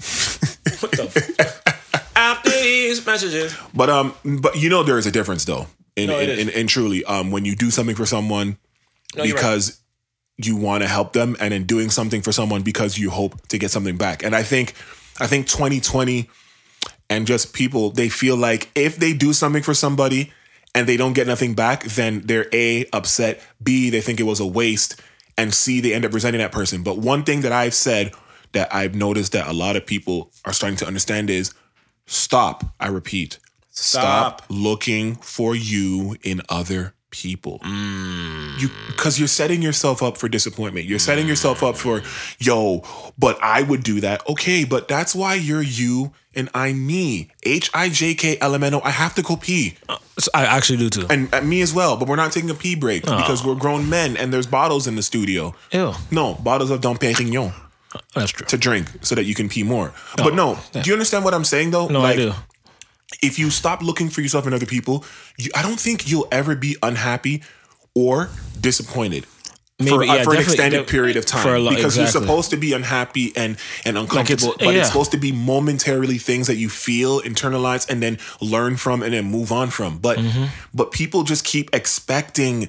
[3.14, 5.68] Messages, But um, but you know there is a difference though.
[5.94, 8.58] In No, in, in, in truly, um, when you do something for someone
[9.16, 9.32] right.
[9.32, 9.80] because
[10.36, 13.58] you want to help them, and then doing something for someone because you hope to
[13.58, 14.24] get something back.
[14.24, 14.74] And I think,
[15.20, 16.28] I think 2020
[17.08, 20.32] and just people they feel like if they do something for somebody
[20.74, 23.40] and they don't get nothing back, then they're a upset.
[23.62, 25.00] B they think it was a waste,
[25.38, 26.82] and C they end up resenting that person.
[26.82, 28.12] But one thing that I've said
[28.54, 31.54] that I've noticed that a lot of people are starting to understand is
[32.06, 32.64] stop.
[32.80, 33.38] I repeat,
[33.70, 34.42] stop, Stop.
[34.48, 37.60] looking for you in other people.
[37.60, 38.60] Mm.
[38.60, 40.86] You because you're setting yourself up for disappointment.
[40.86, 42.02] You're setting yourself up for,
[42.38, 42.82] yo,
[43.16, 44.28] but I would do that.
[44.28, 47.28] Okay, but that's why you're you and I'm me.
[47.44, 48.80] H I J K L M N O.
[48.82, 49.76] I have to go pee.
[49.88, 51.06] Uh, so I actually do too.
[51.08, 53.16] And, and me as well, but we're not taking a pee break oh.
[53.16, 55.54] because we're grown men and there's bottles in the studio.
[55.72, 57.52] Ew, No, bottles of Dom Perignon
[58.14, 58.46] that's true.
[58.46, 59.92] to drink so that you can pee more.
[60.16, 61.88] But no, do you understand what I'm saying though?
[61.88, 62.32] No, like, I do.
[63.22, 65.04] if you stop looking for yourself in other people,
[65.38, 67.42] you, I don't think you'll ever be unhappy
[67.94, 68.28] or
[68.60, 69.24] disappointed.
[69.24, 71.96] for, Maybe, yeah, for an definitely- extended de- period of time for a lo- because
[71.96, 72.26] you're exactly.
[72.28, 74.78] supposed to be unhappy and and uncomfortable but yeah.
[74.80, 79.12] it's supposed to be momentarily things that you feel internalize and then learn from and
[79.12, 80.44] then move on from but Mm-hmm.
[80.72, 82.68] but people just keep expecting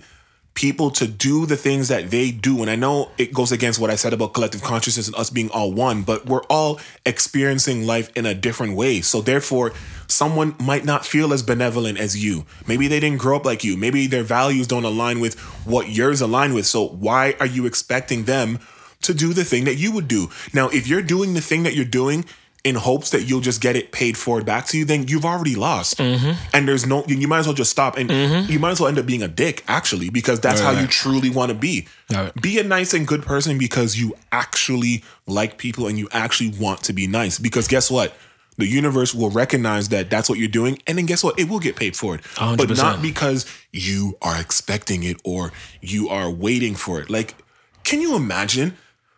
[0.55, 2.61] people to do the things that they do.
[2.61, 5.49] And i know it goes against what i said about collective consciousness and us being
[5.51, 9.01] all one but we're all experiencing life in a different way.
[9.01, 9.73] So therefore
[10.07, 12.45] someone might not feel as benevolent as you.
[12.67, 13.77] Maybe they didn't grow up like you.
[13.77, 16.65] Maybe their values don't align with what yours align with.
[16.65, 18.59] So why are you expecting them
[19.01, 20.29] to do the thing that you would do?
[20.53, 22.25] Now if you're doing the thing that you're doing
[22.65, 25.55] in hopes that you'll just get it paid forward back to you, then you've already
[25.55, 25.99] lost.
[25.99, 26.31] Mm-hmm.
[26.53, 28.09] And there's no, you might as well just stop and
[28.49, 30.81] you might as well end up being a dick, actually, because that's how Right.
[30.81, 31.87] you truly want to be.
[32.11, 32.33] Right.
[32.41, 36.83] Be a nice and good person because you actually like people and you actually want
[36.83, 37.37] to be nice.
[37.39, 38.13] Because guess what?
[38.57, 40.79] The universe will recognize that that's what you're doing.
[40.87, 41.37] And then guess what?
[41.39, 42.21] It will get paid for it.
[42.37, 42.77] But 100%.
[42.77, 45.51] not because you are expecting it or
[45.81, 47.09] you are waiting for it.
[47.11, 47.35] Like,
[47.83, 48.75] can you imagine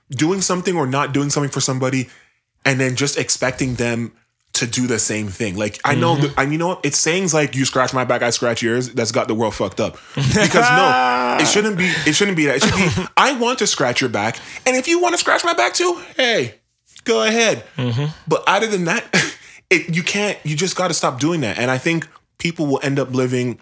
[0.09, 2.09] doing something or not doing something for somebody
[2.67, 4.11] and then just expecting them
[4.53, 5.55] to do the same thing.
[5.55, 6.27] Like I know, mm-hmm.
[6.27, 6.81] that, and you know what?
[6.83, 9.79] It's sayings like "you scratch my back, I scratch yours." That's got the world fucked
[9.79, 9.97] up.
[10.15, 11.85] Because no, it shouldn't be.
[12.05, 12.57] It shouldn't be that.
[12.57, 13.09] It should be.
[13.17, 16.01] I want to scratch your back, and if you want to scratch my back too,
[16.17, 16.55] hey,
[17.05, 17.63] go ahead.
[17.77, 18.11] Mm-hmm.
[18.27, 19.05] But other than that,
[19.69, 20.37] it you can't.
[20.43, 21.57] You just got to stop doing that.
[21.57, 23.59] And I think people will end up living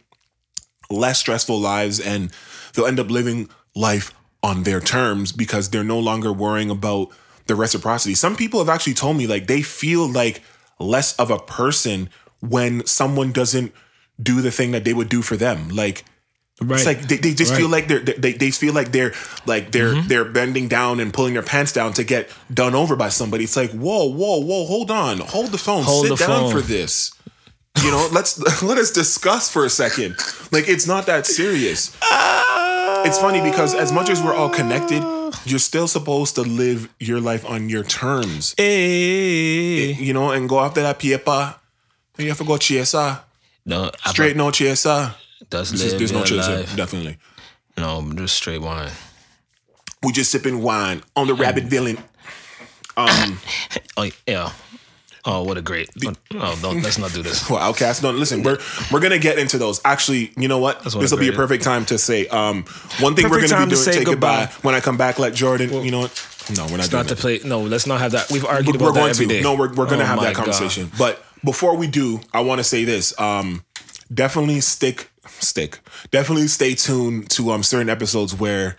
[0.89, 2.31] less stressful lives and
[2.73, 4.13] they'll end up living life
[4.43, 7.09] on their terms because they're no longer worrying about
[7.47, 8.15] the reciprocity.
[8.15, 10.41] Some people have actually told me like they feel like
[10.79, 12.09] less of a person
[12.41, 13.71] when someone doesn't
[14.21, 15.69] do the thing that they would do for them.
[15.69, 16.05] Like
[16.61, 16.77] Right.
[16.77, 17.59] it's like they, they just Right.
[17.59, 19.13] feel like they're they, they feel like they're
[19.45, 20.07] like they're Mm-hmm.
[20.07, 23.43] they're bending down and pulling their pants down to get done over by somebody.
[23.43, 26.51] It's like whoa whoa whoa hold on hold the phone Hold sit the down phone.
[26.51, 27.11] for this.
[27.83, 30.15] You know let's let us discuss for a second.
[30.53, 31.93] Like it's not that serious.
[33.03, 35.03] It's funny because as much as we're all connected,
[35.45, 38.55] you're still supposed to live your life on your terms.
[38.57, 39.93] Hey.
[39.93, 41.55] You know, and go after that paper.
[42.17, 43.19] You have to go chaser.
[43.65, 45.13] No, Straight no chaser.
[45.49, 46.75] Does There's, live there's no life.
[46.75, 47.17] definitely.
[47.77, 48.91] No, just straight wine.
[50.01, 51.97] We just sipping wine on the rabbit villain.
[52.95, 53.39] Um,
[53.97, 54.51] Oh yeah.
[55.27, 55.89] Oh, what a great.
[56.35, 57.49] oh, don't let's not do this.
[57.49, 58.03] well, OutKast.
[58.03, 58.59] No, listen, we're
[58.91, 59.81] we're gonna get into those.
[59.83, 60.83] Actually, you know what?
[60.85, 61.37] what This will be a great.
[61.37, 62.63] perfect time to say um
[62.99, 63.93] one thing we're Perfect gonna time be to doing.
[63.93, 64.45] say Take goodbye.
[64.45, 64.55] goodbye.
[64.61, 65.17] when I come back.
[65.17, 66.27] Like Jordan, you know what?
[66.55, 67.17] No, we're not doing Not to that.
[67.21, 67.39] play.
[67.43, 68.29] No, let's not have that.
[68.31, 69.33] We've argued we're about that going every to.
[69.33, 69.41] day.
[69.41, 70.45] No, we're, we're going to Oh have my that God.
[70.45, 70.91] conversation.
[70.95, 73.19] But before we do, I want to say this.
[73.19, 73.65] Um,
[74.13, 75.09] definitely stick,
[75.39, 75.79] stick.
[76.11, 78.75] Definitely stay tuned to um certain episodes where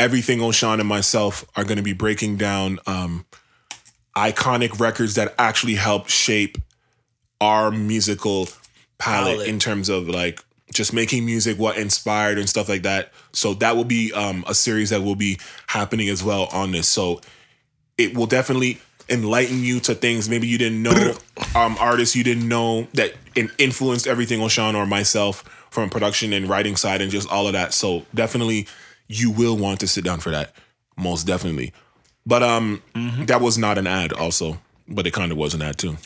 [0.00, 3.26] everything O'Shawn and myself are going to be breaking down um
[4.16, 6.58] iconic records that actually help shape
[7.40, 8.48] our musical
[8.98, 9.48] palette, Palette.
[9.48, 13.12] in terms of like just making music, what inspired and stuff like that.
[13.32, 16.88] So that will be um a series that will be happening as well on this.
[16.88, 17.20] So
[17.98, 21.14] it will definitely enlighten you to things maybe you didn't know,
[21.54, 23.12] um, artists you didn't know that
[23.58, 27.52] influenced everything on Sean or myself from production and writing side and just all of
[27.52, 27.74] that.
[27.74, 28.66] So definitely
[29.08, 30.54] you will want to sit down for that.
[30.96, 31.72] Most definitely.
[32.26, 32.82] But um
[33.26, 34.58] that was not an ad also,
[34.88, 35.96] but it kind of was an ad too.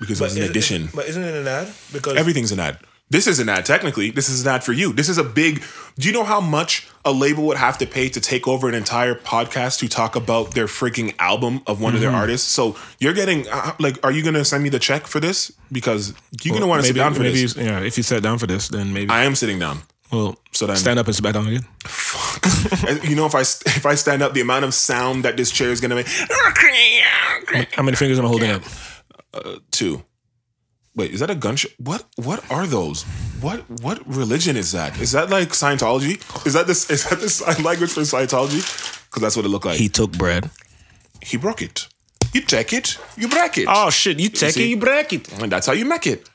[0.00, 0.88] Because it was an addition.
[0.94, 1.72] But isn't it an ad?
[1.92, 2.78] Because Everything's an ad.
[3.10, 4.10] This is an ad, technically.
[4.10, 4.92] This is an ad for you.
[4.92, 5.62] This is a big.
[5.98, 8.74] Do you know how much a label would have to pay to take over an
[8.74, 12.10] entire podcast to talk about their freaking album of one of Mm-hmm.
[12.12, 12.46] their artists?
[12.50, 15.50] So you're getting, uh, like, are you going to send me the check for this?
[15.72, 16.12] Because
[16.42, 17.56] you're going to want to sit down for maybe this.
[17.56, 19.08] Yeah, if you sat down for this, then maybe.
[19.10, 19.78] I am sitting down.
[20.12, 21.66] Well, So then- stand up and sit back down again.
[22.88, 25.50] And you know, if I if I stand up, the amount of sound that this
[25.50, 26.08] chair is going to make.
[27.74, 28.62] How many fingers am I holding up?
[29.32, 30.02] Uh, two.
[30.94, 31.70] Wait, is that a gunshot?
[31.78, 33.04] What what are those?
[33.40, 34.98] What what religion is that?
[35.00, 36.18] Is that like Scientology?
[36.46, 38.62] Is that this is that the sign language for Scientology?
[39.08, 39.78] Because that's what it looked like.
[39.78, 40.50] He took bread.
[41.22, 41.88] he broke it.
[42.34, 43.66] You take it, you break it.
[43.68, 44.18] Oh shit!
[44.20, 44.64] You take see?
[44.64, 45.32] it, you break it.
[45.40, 46.28] And that's how you make it.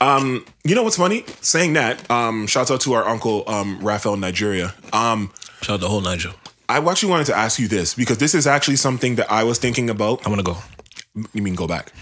[0.00, 1.24] Um, you know what's funny?
[1.40, 4.74] Saying that, um, shout out to our uncle um Raphael Nigeria.
[4.92, 6.32] Um, Shout out the whole Niger.
[6.68, 9.58] I actually wanted to ask you this because this is actually something that I was
[9.58, 10.24] thinking about.
[10.26, 10.56] I'm gonna go
[11.32, 11.92] You mean go back?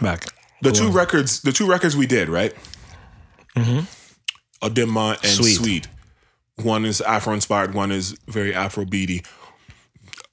[0.00, 0.26] back.
[0.62, 2.54] The two records, the two records we did, right?
[3.56, 3.80] Mm-hmm.
[4.66, 5.54] Adema and Sweet.
[5.54, 5.88] Sweet.
[6.56, 9.22] One is Afro inspired, one is very Afro beady.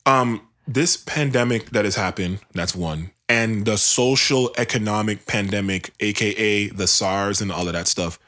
[0.05, 3.11] Um, this pandemic that has happened, that's one.
[3.31, 8.19] And the social economic pandemic, aka the SARS and all of that stuff.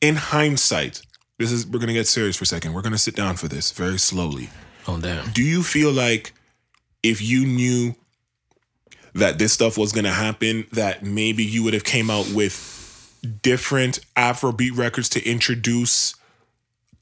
[0.00, 1.02] In hindsight,
[1.38, 2.72] this is we're gonna get serious for a second.
[2.72, 4.48] We're gonna sit down for this very slowly
[4.88, 5.30] Oh damn.
[5.32, 6.32] do you feel like
[7.02, 7.94] if you knew
[9.14, 12.54] that this stuff was to happen that maybe you would have came out with
[13.42, 16.14] different afrobeat records to introduce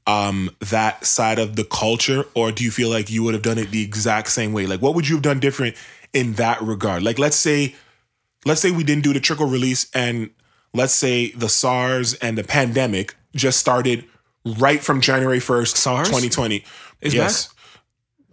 [0.07, 3.57] um that side of the culture or do you feel like you would have done
[3.57, 5.75] it the exact same way like what would you have done different
[6.13, 7.75] in that regard like let's say
[8.45, 10.29] let's say we didn't do the trickle release and
[10.73, 14.05] let's say the SARS and the pandemic just started
[14.45, 16.07] right from January 1st SARS?
[16.07, 16.63] 2020
[17.01, 17.53] Is yes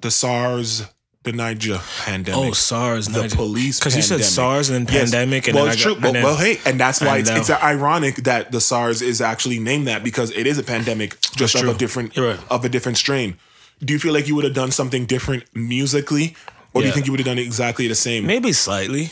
[0.00, 0.86] the SARS
[1.26, 3.08] the Niger pandemic Oh, SARS.
[3.08, 4.24] the police Because you said.
[4.24, 5.10] SARS and then Yes.
[5.10, 6.02] pandemic, and well, it's I got, true.
[6.02, 9.20] Well, then, well, hey, and that's why and it's, it's ironic that the SARS is
[9.20, 12.38] actually named that because it is a pandemic, just of a different right.
[12.48, 13.36] of a different strain.
[13.84, 16.36] Do you feel like you would have done something different musically,
[16.76, 16.94] or do you Yeah.
[16.94, 18.26] think you would have done exactly the same?
[18.26, 19.10] maybe slightly.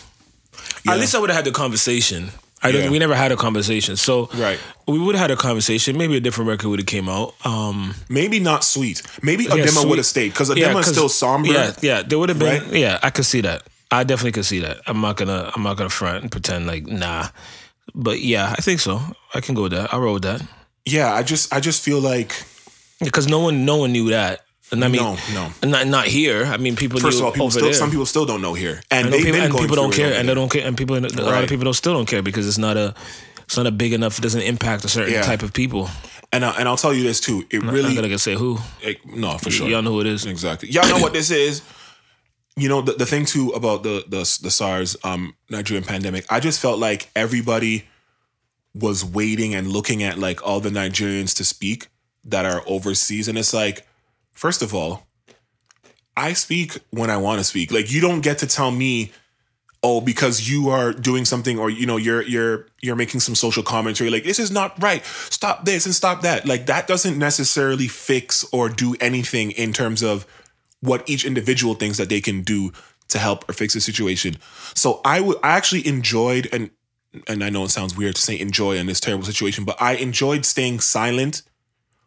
[0.86, 2.30] At least I would have had the conversation.
[2.62, 2.82] I Yeah.
[2.82, 4.58] don't, we never had a conversation, so Right.
[4.86, 5.98] we would have had a conversation.
[5.98, 7.34] Maybe a different record would have came out.
[7.44, 9.02] Um, Maybe not sweet.
[9.22, 11.52] Maybe yeah, Adema Sweet- would have stayed because Adema yeah, is 'cause- still somber.
[11.52, 12.62] Yeah, yeah, there would have been.
[12.64, 12.72] Right?
[12.72, 13.62] Yeah, I could see that.
[13.90, 14.78] I definitely could see that.
[14.86, 15.50] I'm not gonna.
[15.54, 17.28] I'm not gonna front and pretend like nah.
[17.94, 19.00] But yeah, I think so.
[19.34, 19.92] I can go with that.
[19.92, 20.40] I'll roll with that
[20.86, 22.32] Yeah, I just I just feel like
[23.00, 24.40] because no one, no one knew that.
[24.72, 25.52] And I mean, No, no.
[25.68, 26.44] not not here.
[26.46, 26.98] I mean, people.
[26.98, 27.74] first knew of all, people still there.
[27.74, 30.34] some people still don't know here, and know people, and people don't care, and they
[30.34, 32.76] don't care, and people, a lot of people don't still don't care because it's not
[32.76, 32.94] a,
[33.44, 34.18] it's not a big enough.
[34.18, 35.22] It doesn't impact a certain Yeah.
[35.22, 35.88] type of people.
[36.32, 37.44] And I, and I'll tell you this too.
[37.50, 38.58] It I'm really not gonna say who.
[38.82, 39.68] it- no for sure.
[39.68, 40.24] Y'all know who it is.
[40.26, 40.70] Exactly.
[40.70, 41.62] Y'all know what this is.
[42.56, 46.24] You know the, the thing too about the the the SARS um Nigerian pandemic.
[46.30, 47.84] I just felt like everybody
[48.74, 51.88] was waiting and looking at like all the Nigerians to speak
[52.24, 53.86] that are overseas, and it's like,
[54.34, 55.06] first of all,
[56.16, 57.72] I speak when I want to speak.
[57.72, 59.12] Like you don't get to tell me,
[59.82, 63.62] oh, because you are doing something or you know you're you're you're making some social
[63.62, 65.04] commentary like this is not right.
[65.04, 66.46] Stop this and stop that.
[66.46, 70.26] Like that doesn't necessarily fix or do anything in terms of
[70.80, 72.72] what each individual thinks that they can do
[73.08, 74.36] to help or fix a situation.
[74.74, 76.70] So I would I actually enjoyed and
[77.26, 79.94] and I know it sounds weird to say enjoy in this terrible situation, but I
[79.94, 81.42] enjoyed staying silent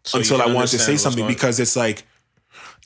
[0.04, 2.04] So until I wanted to say something going- because it's like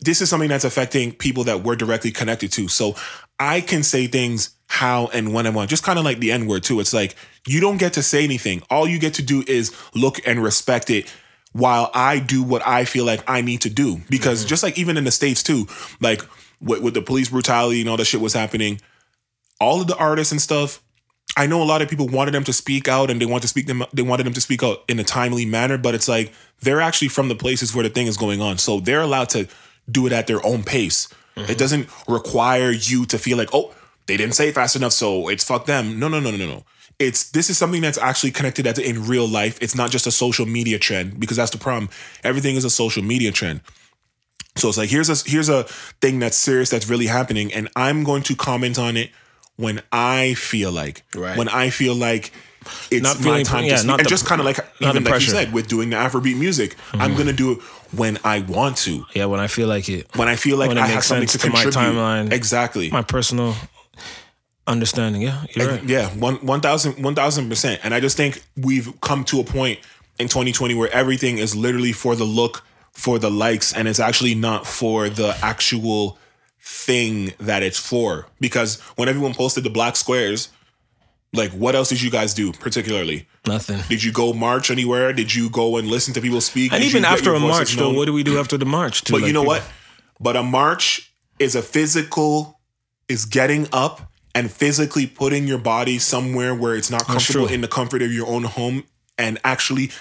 [0.02, 2.68] this is something that's affecting people that we're directly connected to.
[2.68, 2.96] So
[3.40, 6.48] I can say things how and when I want, just kind of like the N
[6.48, 6.80] word too.
[6.80, 7.16] It's like
[7.48, 8.62] you don't get to say anything.
[8.70, 11.14] All you get to do is look and respect it
[11.54, 13.96] while I do what I feel like I need to do.
[13.96, 14.06] Mm-hmm.
[14.10, 15.68] Because just like even in the States too,
[16.00, 16.22] like
[16.62, 18.82] with, with the police brutality and all that shit was happening,
[19.60, 20.82] all of the artists and stuff,
[21.38, 23.48] I know a lot of people wanted them to speak out and they want to
[23.48, 26.34] speak them they wanted them to speak out in a timely manner, but it's like
[26.62, 28.58] they're actually from the places where the thing is going on.
[28.58, 29.48] So they're allowed to
[29.91, 31.08] do it at their own pace.
[31.36, 31.54] It mm-hmm.
[31.54, 33.73] doesn't require you to feel like, oh,
[34.08, 35.99] they didn't say it fast enough, so it's fuck them.
[35.99, 36.63] No, no, no, no, no.
[36.99, 39.58] It's this is something that's actually connected at in real life.
[39.62, 41.89] It's not just a social media trend because that's the problem.
[42.23, 43.62] Everything is a social media trend.
[44.58, 45.63] So it's like here's a here's a
[46.01, 49.12] thing that's serious that's really happening, and I'm going to comment on it
[49.56, 51.38] when I feel like Right.
[51.38, 52.32] when I feel like
[52.91, 53.89] it's Not my time yeah, to speak.
[53.91, 55.32] and the- just kind of like even like you pressure.
[55.32, 55.38] Mm-hmm.
[55.45, 59.26] said with doing the Afrobeat music, I'm gonna do it when I want to, Yeah,
[59.26, 60.08] when I feel like it.
[60.15, 61.93] when I feel like I have something sense to to my contribute.
[61.95, 62.32] timeline.
[62.32, 62.89] Exactly.
[62.91, 63.56] My personal
[64.67, 65.21] understanding.
[65.21, 65.84] Yeah, you're right.
[65.84, 67.82] Yeah, one one thousand one thousand percent.
[67.84, 69.80] And I just think we've come to a point
[70.19, 74.36] in 2020 where everything is literally for the look, for the likes, and it's actually
[74.36, 76.17] not for the actual
[76.62, 78.28] thing that it's for.
[78.39, 80.50] Because when everyone posted the black squares,
[81.34, 83.28] like what else did you guys do particularly?
[83.48, 83.80] Nothing.
[83.89, 85.13] Did you go march anywhere?
[85.13, 86.72] Did you go and listen to people speak?
[86.72, 89.04] And Did even after a march, though, what do we do after the march?
[89.04, 89.13] too?
[89.13, 89.63] But you know people- what?
[90.20, 92.60] But a march is a physical,
[93.08, 97.67] is getting up and physically putting your body somewhere where it's not comfortable in the
[97.67, 98.84] comfort of your own home
[99.17, 99.91] and actually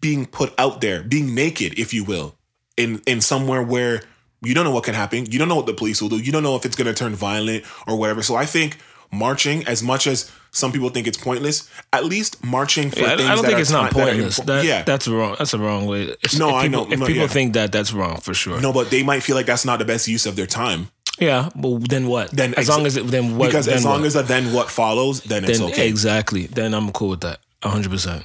[0.00, 2.36] being put out there, being naked, if you will,
[2.76, 4.02] in in somewhere where
[4.42, 5.26] you don't know what can happen.
[5.26, 6.18] You don't know what the police will do.
[6.18, 8.22] You don't know if it's gonna turn violent or whatever.
[8.22, 8.78] So I think
[9.10, 13.28] marching, as much as some people think it's pointless, at least marching for Yeah, things
[13.28, 14.38] I don't that think are it's not that pointless.
[14.40, 15.36] impo- That, yeah, that's wrong.
[15.38, 16.14] That's a wrong way.
[16.22, 16.92] If, No, if I people, know.
[16.92, 17.28] If No, people yeah.
[17.28, 18.60] think that, that's wrong for sure.
[18.60, 20.88] no, but they might feel like that's not the best use of their time.
[21.20, 22.30] Yeah, but then what?
[22.30, 23.46] Then as exa- long as it, then what?
[23.46, 24.06] because then as long what?
[24.06, 25.88] as a then what follows, then it's okay.
[25.88, 27.40] exactly, then I'm cool with that.
[27.62, 28.22] hundred percent.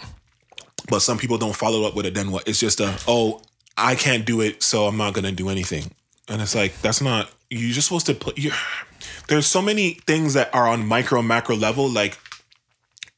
[0.89, 2.47] but some people don't follow up with a then what.
[2.47, 3.41] It's just a oh,
[3.77, 5.91] I can't do it, so I'm not gonna do anything.
[6.29, 7.31] And it's like that's not.
[7.49, 8.37] You're just supposed to put.
[8.37, 8.51] You,
[9.27, 11.89] there's so many things that are on micro macro level.
[11.89, 12.17] Like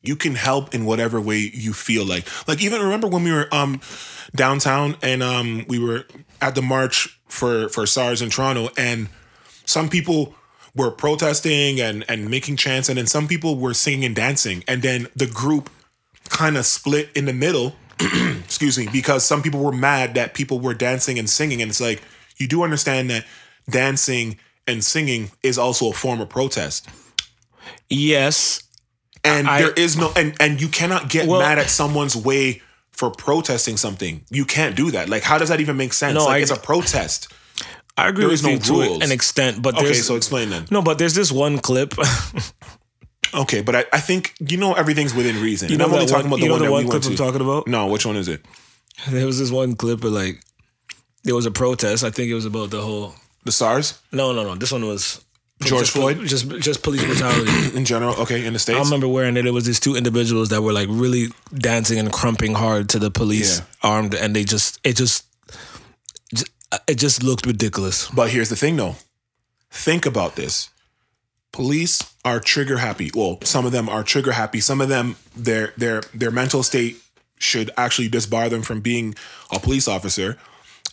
[0.02, 2.28] you can help in whatever way you feel like.
[2.48, 3.82] Like even remember when we were um
[4.36, 6.06] downtown and um we were
[6.42, 9.10] at the march for for SARS in Toronto and
[9.66, 10.36] some people
[10.76, 14.82] were protesting and and making chants and then some people were singing and dancing and
[14.82, 15.70] then the group
[16.30, 20.60] kind of split in the middle excuse me because some people were mad that people
[20.60, 22.02] were dancing and singing and it's like
[22.38, 23.26] you do understand that
[23.70, 24.38] dancing
[24.68, 26.88] and singing is also a form of protest
[27.90, 28.62] Yes,
[29.24, 32.62] and I- there is no and and you cannot get Well- mad at someone's way
[32.92, 36.26] for protesting something you can't do that like how does that even make sense No,
[36.26, 37.28] like I- it's a protest
[37.98, 39.04] I agree There with is no you to rules.
[39.04, 41.94] an extent, but okay so explain then no, but there's this one clip.
[43.34, 46.06] okay but I, I think you know everything's within reason You and know i'm only
[46.06, 47.28] talking one- about the you know one the that one we went clip to I'm
[47.34, 47.68] talking about?
[47.68, 48.46] no which one is it
[49.10, 50.42] there was this one clip of like
[51.24, 52.04] there was a protest.
[52.04, 53.16] I think it was about the whole.
[53.46, 54.56] The sars No, no, no.
[54.56, 55.24] This one was
[55.64, 56.20] George just, Floyd?
[56.26, 57.52] Just just police brutality.
[57.78, 59.46] in general okay in the states I remember wearing it.
[59.46, 63.10] It was these two individuals that were like really dancing and crumping hard to the
[63.10, 63.66] police Yeah.
[63.90, 65.24] armed, and they just it just
[66.34, 68.10] j- uh, it just looked ridiculous.
[68.10, 68.96] But here's the thing though.
[69.72, 70.70] Think about this.
[71.52, 73.12] Police are trigger happy.
[73.16, 74.60] Well, some of them are trigger happy.
[74.60, 76.98] Some of them their their their mental state
[77.40, 79.16] should actually disbar them from being
[79.52, 80.38] a police officer.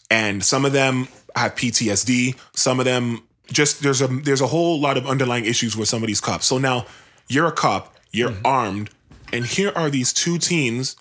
[0.09, 2.37] And some of them have PTSD.
[2.55, 6.03] Some of them just there's a there's a whole lot of underlying issues with some
[6.03, 6.47] of these cops.
[6.47, 6.87] So now
[7.29, 8.47] you're a cop, you're mm-hmm.
[8.47, 8.91] armed,
[9.33, 10.97] and here are these two teens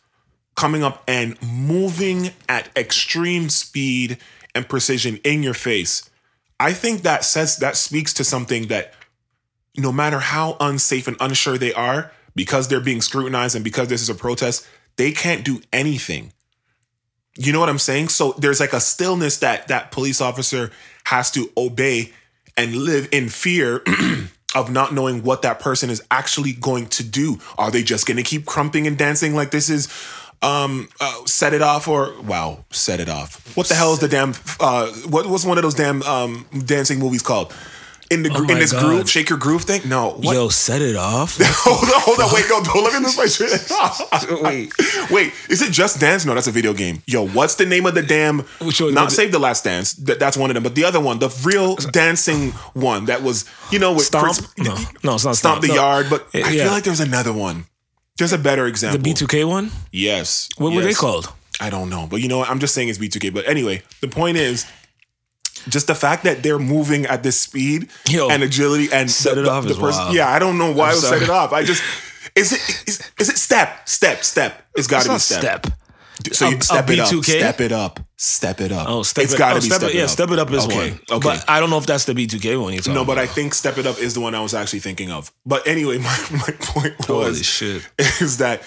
[0.55, 4.17] coming up and moving at extreme speed
[4.53, 6.09] and precision in your face.
[6.59, 8.93] I think that says that speaks to something that
[9.77, 14.01] no matter how unsafe and unsure they are, because they're being scrutinized and because this
[14.01, 14.67] is a protest,
[14.97, 16.33] they can't do anything.
[17.35, 18.09] You know what I'm saying?
[18.09, 20.71] So there's like a stillness that that police officer
[21.05, 22.11] has to obey
[22.57, 23.83] and live in fear
[24.55, 27.37] of not knowing what that person is actually going to do.
[27.57, 29.87] Are they just going to keep crumping and dancing like this is
[30.43, 34.07] um uh, set it off or wow set it off what the hell is the
[34.07, 37.53] damn uh what was one of those damn um dancing movies called
[38.11, 38.83] in the oh gr- in Oh my this God.
[38.85, 41.37] groove shake your groove thing no what Yo, set it off.
[41.41, 44.73] hold on hold on wait no don't let me lose my shit Wait.
[45.09, 47.95] wait is it just dance no that's a video game yo what's the name of
[47.95, 48.93] the damn Which one?
[48.93, 51.19] not The- save the last dance That- that's one of them but the other one
[51.19, 54.25] the real dancing one that was you know with Stomp?
[54.25, 55.61] Chris- No, no, it's not stomp Stomp.
[55.61, 55.75] the No.
[55.75, 56.63] yard but i Yeah.
[56.65, 57.65] feel like there's another one
[58.17, 59.01] there's a better example.
[59.01, 59.71] The B2K one?
[59.91, 61.31] yes What were they called?
[61.59, 62.49] I don't know, but you know what?
[62.49, 63.33] I'm just saying it's B2K.
[63.33, 64.65] But anyway, the point is
[65.67, 69.41] just the fact that they're moving at this speed Yo, and agility and set the,
[69.41, 70.15] it off the is wild.
[70.15, 71.53] Yeah, I don't know why I'm set it off.
[71.53, 71.83] I just
[72.35, 74.63] is it is, is it step step step?
[74.75, 75.65] It's got to be step.
[75.65, 75.77] step.
[76.31, 78.87] So you step it up, step it up, step it up.
[78.87, 80.09] Oh, step it's it, got oh, be step step it, it yeah, up.
[80.09, 80.91] step it up is okay.
[80.91, 80.99] one.
[81.11, 83.25] Okay, But I don't know if that's the B2K one you're talking no, but I
[83.25, 85.31] think step it up is the one I was actually thinking of.
[85.45, 87.87] But anyway, my, my point Holy was shit.
[88.21, 88.61] is that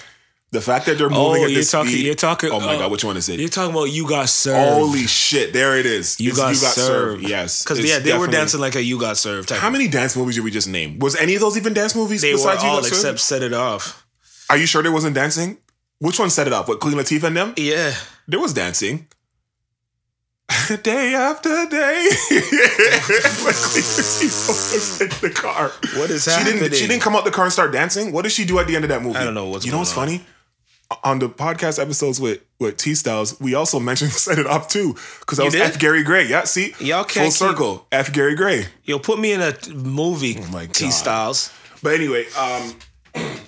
[0.55, 1.91] the fact that they're moving Oh, at you're this talking.
[1.91, 2.05] speed.
[2.05, 2.49] You're talking.
[2.51, 3.39] Oh my uh, god, which one is it?
[3.39, 4.57] You're talking about you got served.
[4.73, 5.53] Holy shit!
[5.53, 6.19] There it is.
[6.19, 7.27] you It's got, served.
[7.27, 9.49] Yes, because yeah, they were dancing like a you got served.
[9.49, 10.97] Type How many dance movies did we just name?
[10.99, 12.21] Was any of those even dance movies?
[12.21, 12.95] They were besides You all Got Served?
[12.95, 14.05] except set it off.
[14.49, 15.57] Are you sure there wasn't dancing?
[15.99, 16.67] Which one set it up?
[16.67, 17.53] What Queen Latifah and them?
[17.57, 17.93] Yeah.
[18.27, 19.07] There was dancing.
[20.83, 22.07] day after day.
[22.29, 25.71] when Queen Latifah was in the car.
[25.99, 26.59] What is She didn't.
[26.59, 26.71] happening?
[26.79, 28.11] She didn't come out the car and start dancing.
[28.11, 29.17] What did she do at the end of that movie?
[29.17, 30.05] I don't know what's You know what's on.
[30.07, 30.23] funny?
[31.03, 34.93] On the podcast episodes with with T Styles, we also mentioned set it up too
[35.19, 35.61] because that was did?
[35.63, 36.27] F Gary Gray.
[36.27, 37.87] Yeah, see, Y'all can't full keep- circle.
[37.91, 38.67] F Gary Gray.
[38.83, 40.37] Yo, put me in a movie.
[40.39, 41.51] Oh my T Styles.
[41.81, 42.75] But anyway, um,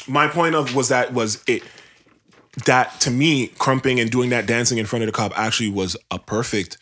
[0.08, 1.64] my point of was that was it
[2.66, 5.96] that to me crumping and doing that dancing in front of the cop actually was
[6.10, 6.78] a perfect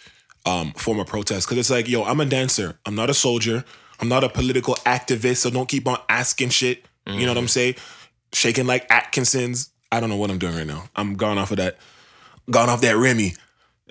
[0.45, 3.65] um, form of protest because it's like yo i'm a dancer i'm not a soldier
[3.99, 7.47] i'm not a political activist so don't keep on asking shit you know what i'm
[7.47, 7.75] saying
[8.31, 11.57] shaking like atkinson's i don't know what i'm doing right now i'm gone off of
[11.57, 11.77] that
[12.49, 13.33] gone off that remy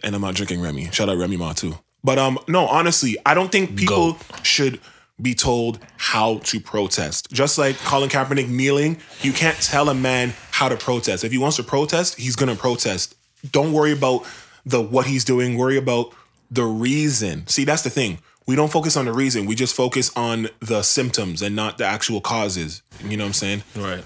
[0.02, 3.34] and i'm not drinking remy shout out remy ma too but um no honestly i
[3.34, 4.80] don't think people should
[5.20, 7.30] be told how to protest.
[7.30, 11.24] Just like Colin Kaepernick kneeling, you can't tell a man how to protest.
[11.24, 13.14] If he wants to protest, he's gonna protest.
[13.50, 14.26] Don't worry about
[14.66, 15.56] the what he's doing.
[15.56, 16.12] Worry about
[16.50, 17.46] the reason.
[17.46, 18.18] See, that's the thing.
[18.46, 19.46] We don't focus on the reason.
[19.46, 22.82] We just focus on the symptoms and not the actual causes.
[23.02, 23.62] You know what I'm saying?
[23.74, 24.04] Right.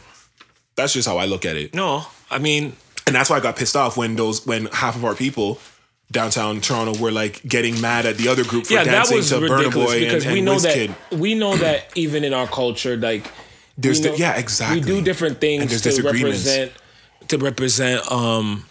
[0.79, 1.75] That's just how I look at it.
[1.75, 2.73] No, I mean,
[3.07, 5.59] And that's why I got pissed off when those when half of our people
[6.11, 9.29] downtown Toronto were like getting mad at the other group for yeah, that dancing was
[9.29, 10.95] to Burna ridiculous Boy because and, we know Wizkid.
[11.11, 13.31] that we know that even in our culture, like
[13.77, 14.81] There's we the- yeah, exactly.
[14.81, 16.73] We do different things And to represent
[17.29, 18.65] to represent um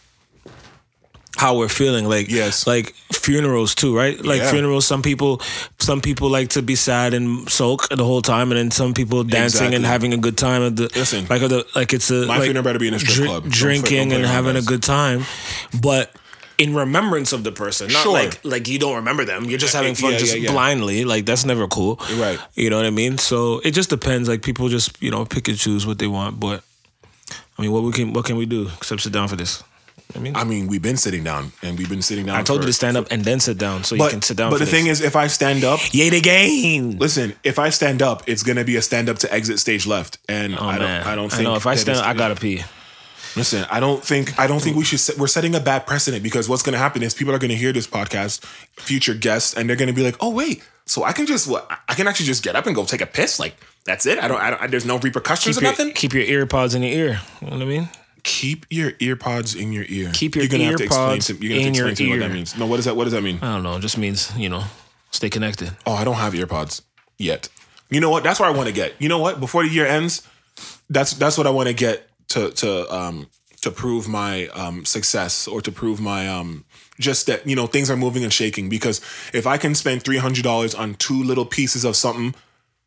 [1.37, 2.65] how we're feeling like Yes.
[2.67, 4.51] like funerals too right like Yeah.
[4.51, 5.41] funerals some people
[5.79, 9.23] some people like to be sad and sulk the whole time and then some people
[9.23, 12.35] dancing and having a good time at the Listen, like the like it's a my
[12.37, 13.43] like, funeral better be in a strip dri- club.
[13.49, 15.25] Drinking don't and having a good time
[15.81, 16.11] but
[16.57, 18.13] in remembrance of the person not Sure.
[18.13, 20.51] like like you don't remember them you're just having fun Yeah, just yeah, yeah.
[20.51, 22.39] blindly like that's never cool Right.
[22.55, 23.19] you know what I mean?
[23.19, 24.27] So it just depends.
[24.27, 26.39] Like people just you know pick and choose what they want.
[26.39, 26.63] But
[27.57, 29.61] I mean, what we can what can we do except sit down for this?
[30.15, 32.37] I mean, I, I mean, we've been sitting down and we've been sitting down.
[32.37, 34.37] I told for- you to stand up and then sit down so you can sit
[34.37, 34.51] down.
[34.51, 36.97] but the thing is, if I stand up, yay the game.
[36.97, 40.17] listen, if I stand up, it's gonna be a stand up to exit stage left,
[40.29, 41.43] and Oh I don't, I don't think.
[41.43, 42.63] know if I stand, I gotta pee.
[43.35, 44.99] Listen, I don't think I don't think we should.
[44.99, 47.51] Set, we're setting a bad precedent because what's going to happen is people are going
[47.51, 48.43] to hear this podcast,
[48.79, 51.69] future guests, and they're going to be like, "Oh wait, so I can just what?
[51.87, 53.39] I can actually just get up and go take a piss?
[53.39, 53.55] Like
[53.85, 54.17] that's it?
[54.17, 54.41] I don't.
[54.41, 55.91] I don't there's no repercussions Keep or your, nothing.
[55.93, 57.21] keep your ear pods in your ear.
[57.41, 57.89] You know what I mean?
[58.27, 60.11] Keep your ear pods in your ear.
[60.13, 62.09] Keep your you're gonna have to explain to you're gonna have to explain to me
[62.09, 62.57] what that means.
[62.57, 62.95] No, what does that?
[62.97, 63.39] What does that mean?
[63.41, 63.77] I don't know.
[63.77, 64.65] It just means you know,
[65.11, 65.71] stay connected.
[65.85, 66.81] Oh, I don't have ear pods
[67.17, 67.47] yet.
[67.89, 68.23] You know what?
[68.23, 68.93] That's where I want to get.
[68.99, 69.39] You know what?
[69.39, 70.27] Before the year ends,
[70.89, 73.27] that's that's what I want to get to to um
[73.61, 76.65] to prove my um success or to prove my um
[76.99, 78.99] just that you know things are moving and shaking because
[79.33, 82.35] if I can spend three hundred dollars on two little pieces of something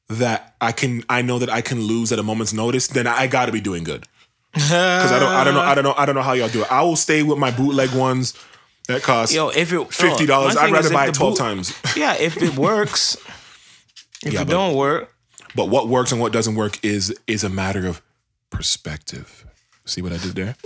[0.09, 3.27] that I can I know that I can lose at a moment's notice, then I
[3.27, 4.05] got to be doing good.
[4.53, 6.63] Because I don't I don't know I don't know I don't know how y'all do
[6.63, 6.73] it.
[6.73, 8.35] I will stay with my bootleg ones
[8.89, 10.57] that cost Yo, if it fifty dollars.
[10.57, 11.79] I'd rather buy it twelve boot- times.
[11.97, 13.17] Yeah, if it works.
[14.25, 15.15] if Yeah, it but- don't work,
[15.55, 18.03] But what works and what doesn't work is is a matter of
[18.51, 19.47] perspective.
[19.85, 20.57] See what I did there?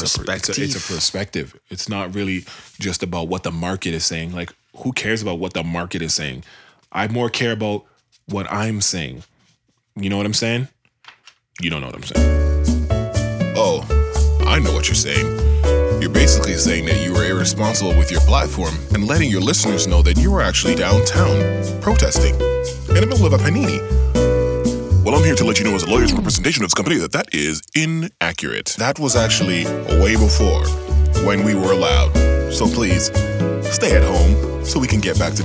[0.00, 0.86] It's a It's a, it's a Perspective.
[0.86, 1.60] perspective.
[1.70, 2.44] It's not really
[2.78, 4.32] just about what the market is saying.
[4.32, 6.44] Like, who cares about what the market is saying?
[6.92, 7.84] I more care about
[8.28, 9.24] what I'm saying.
[9.96, 10.68] You know what I'm saying?
[11.60, 12.57] You don't know what I'm saying.
[13.60, 13.82] Oh,
[14.46, 15.26] I know what you're saying.
[16.00, 20.00] You're basically saying that you were irresponsible with your platform and letting your listeners know
[20.02, 21.40] that you were actually downtown
[21.80, 23.80] protesting in the middle of a panini.
[25.04, 27.10] Well, I'm here to let you know as a lawyer's representation of this company that
[27.10, 28.76] that is inaccurate.
[28.78, 29.64] That was actually
[30.00, 30.64] way before
[31.26, 32.14] when we were allowed.
[32.52, 33.06] So please,
[33.74, 35.42] stay at home so we can get back to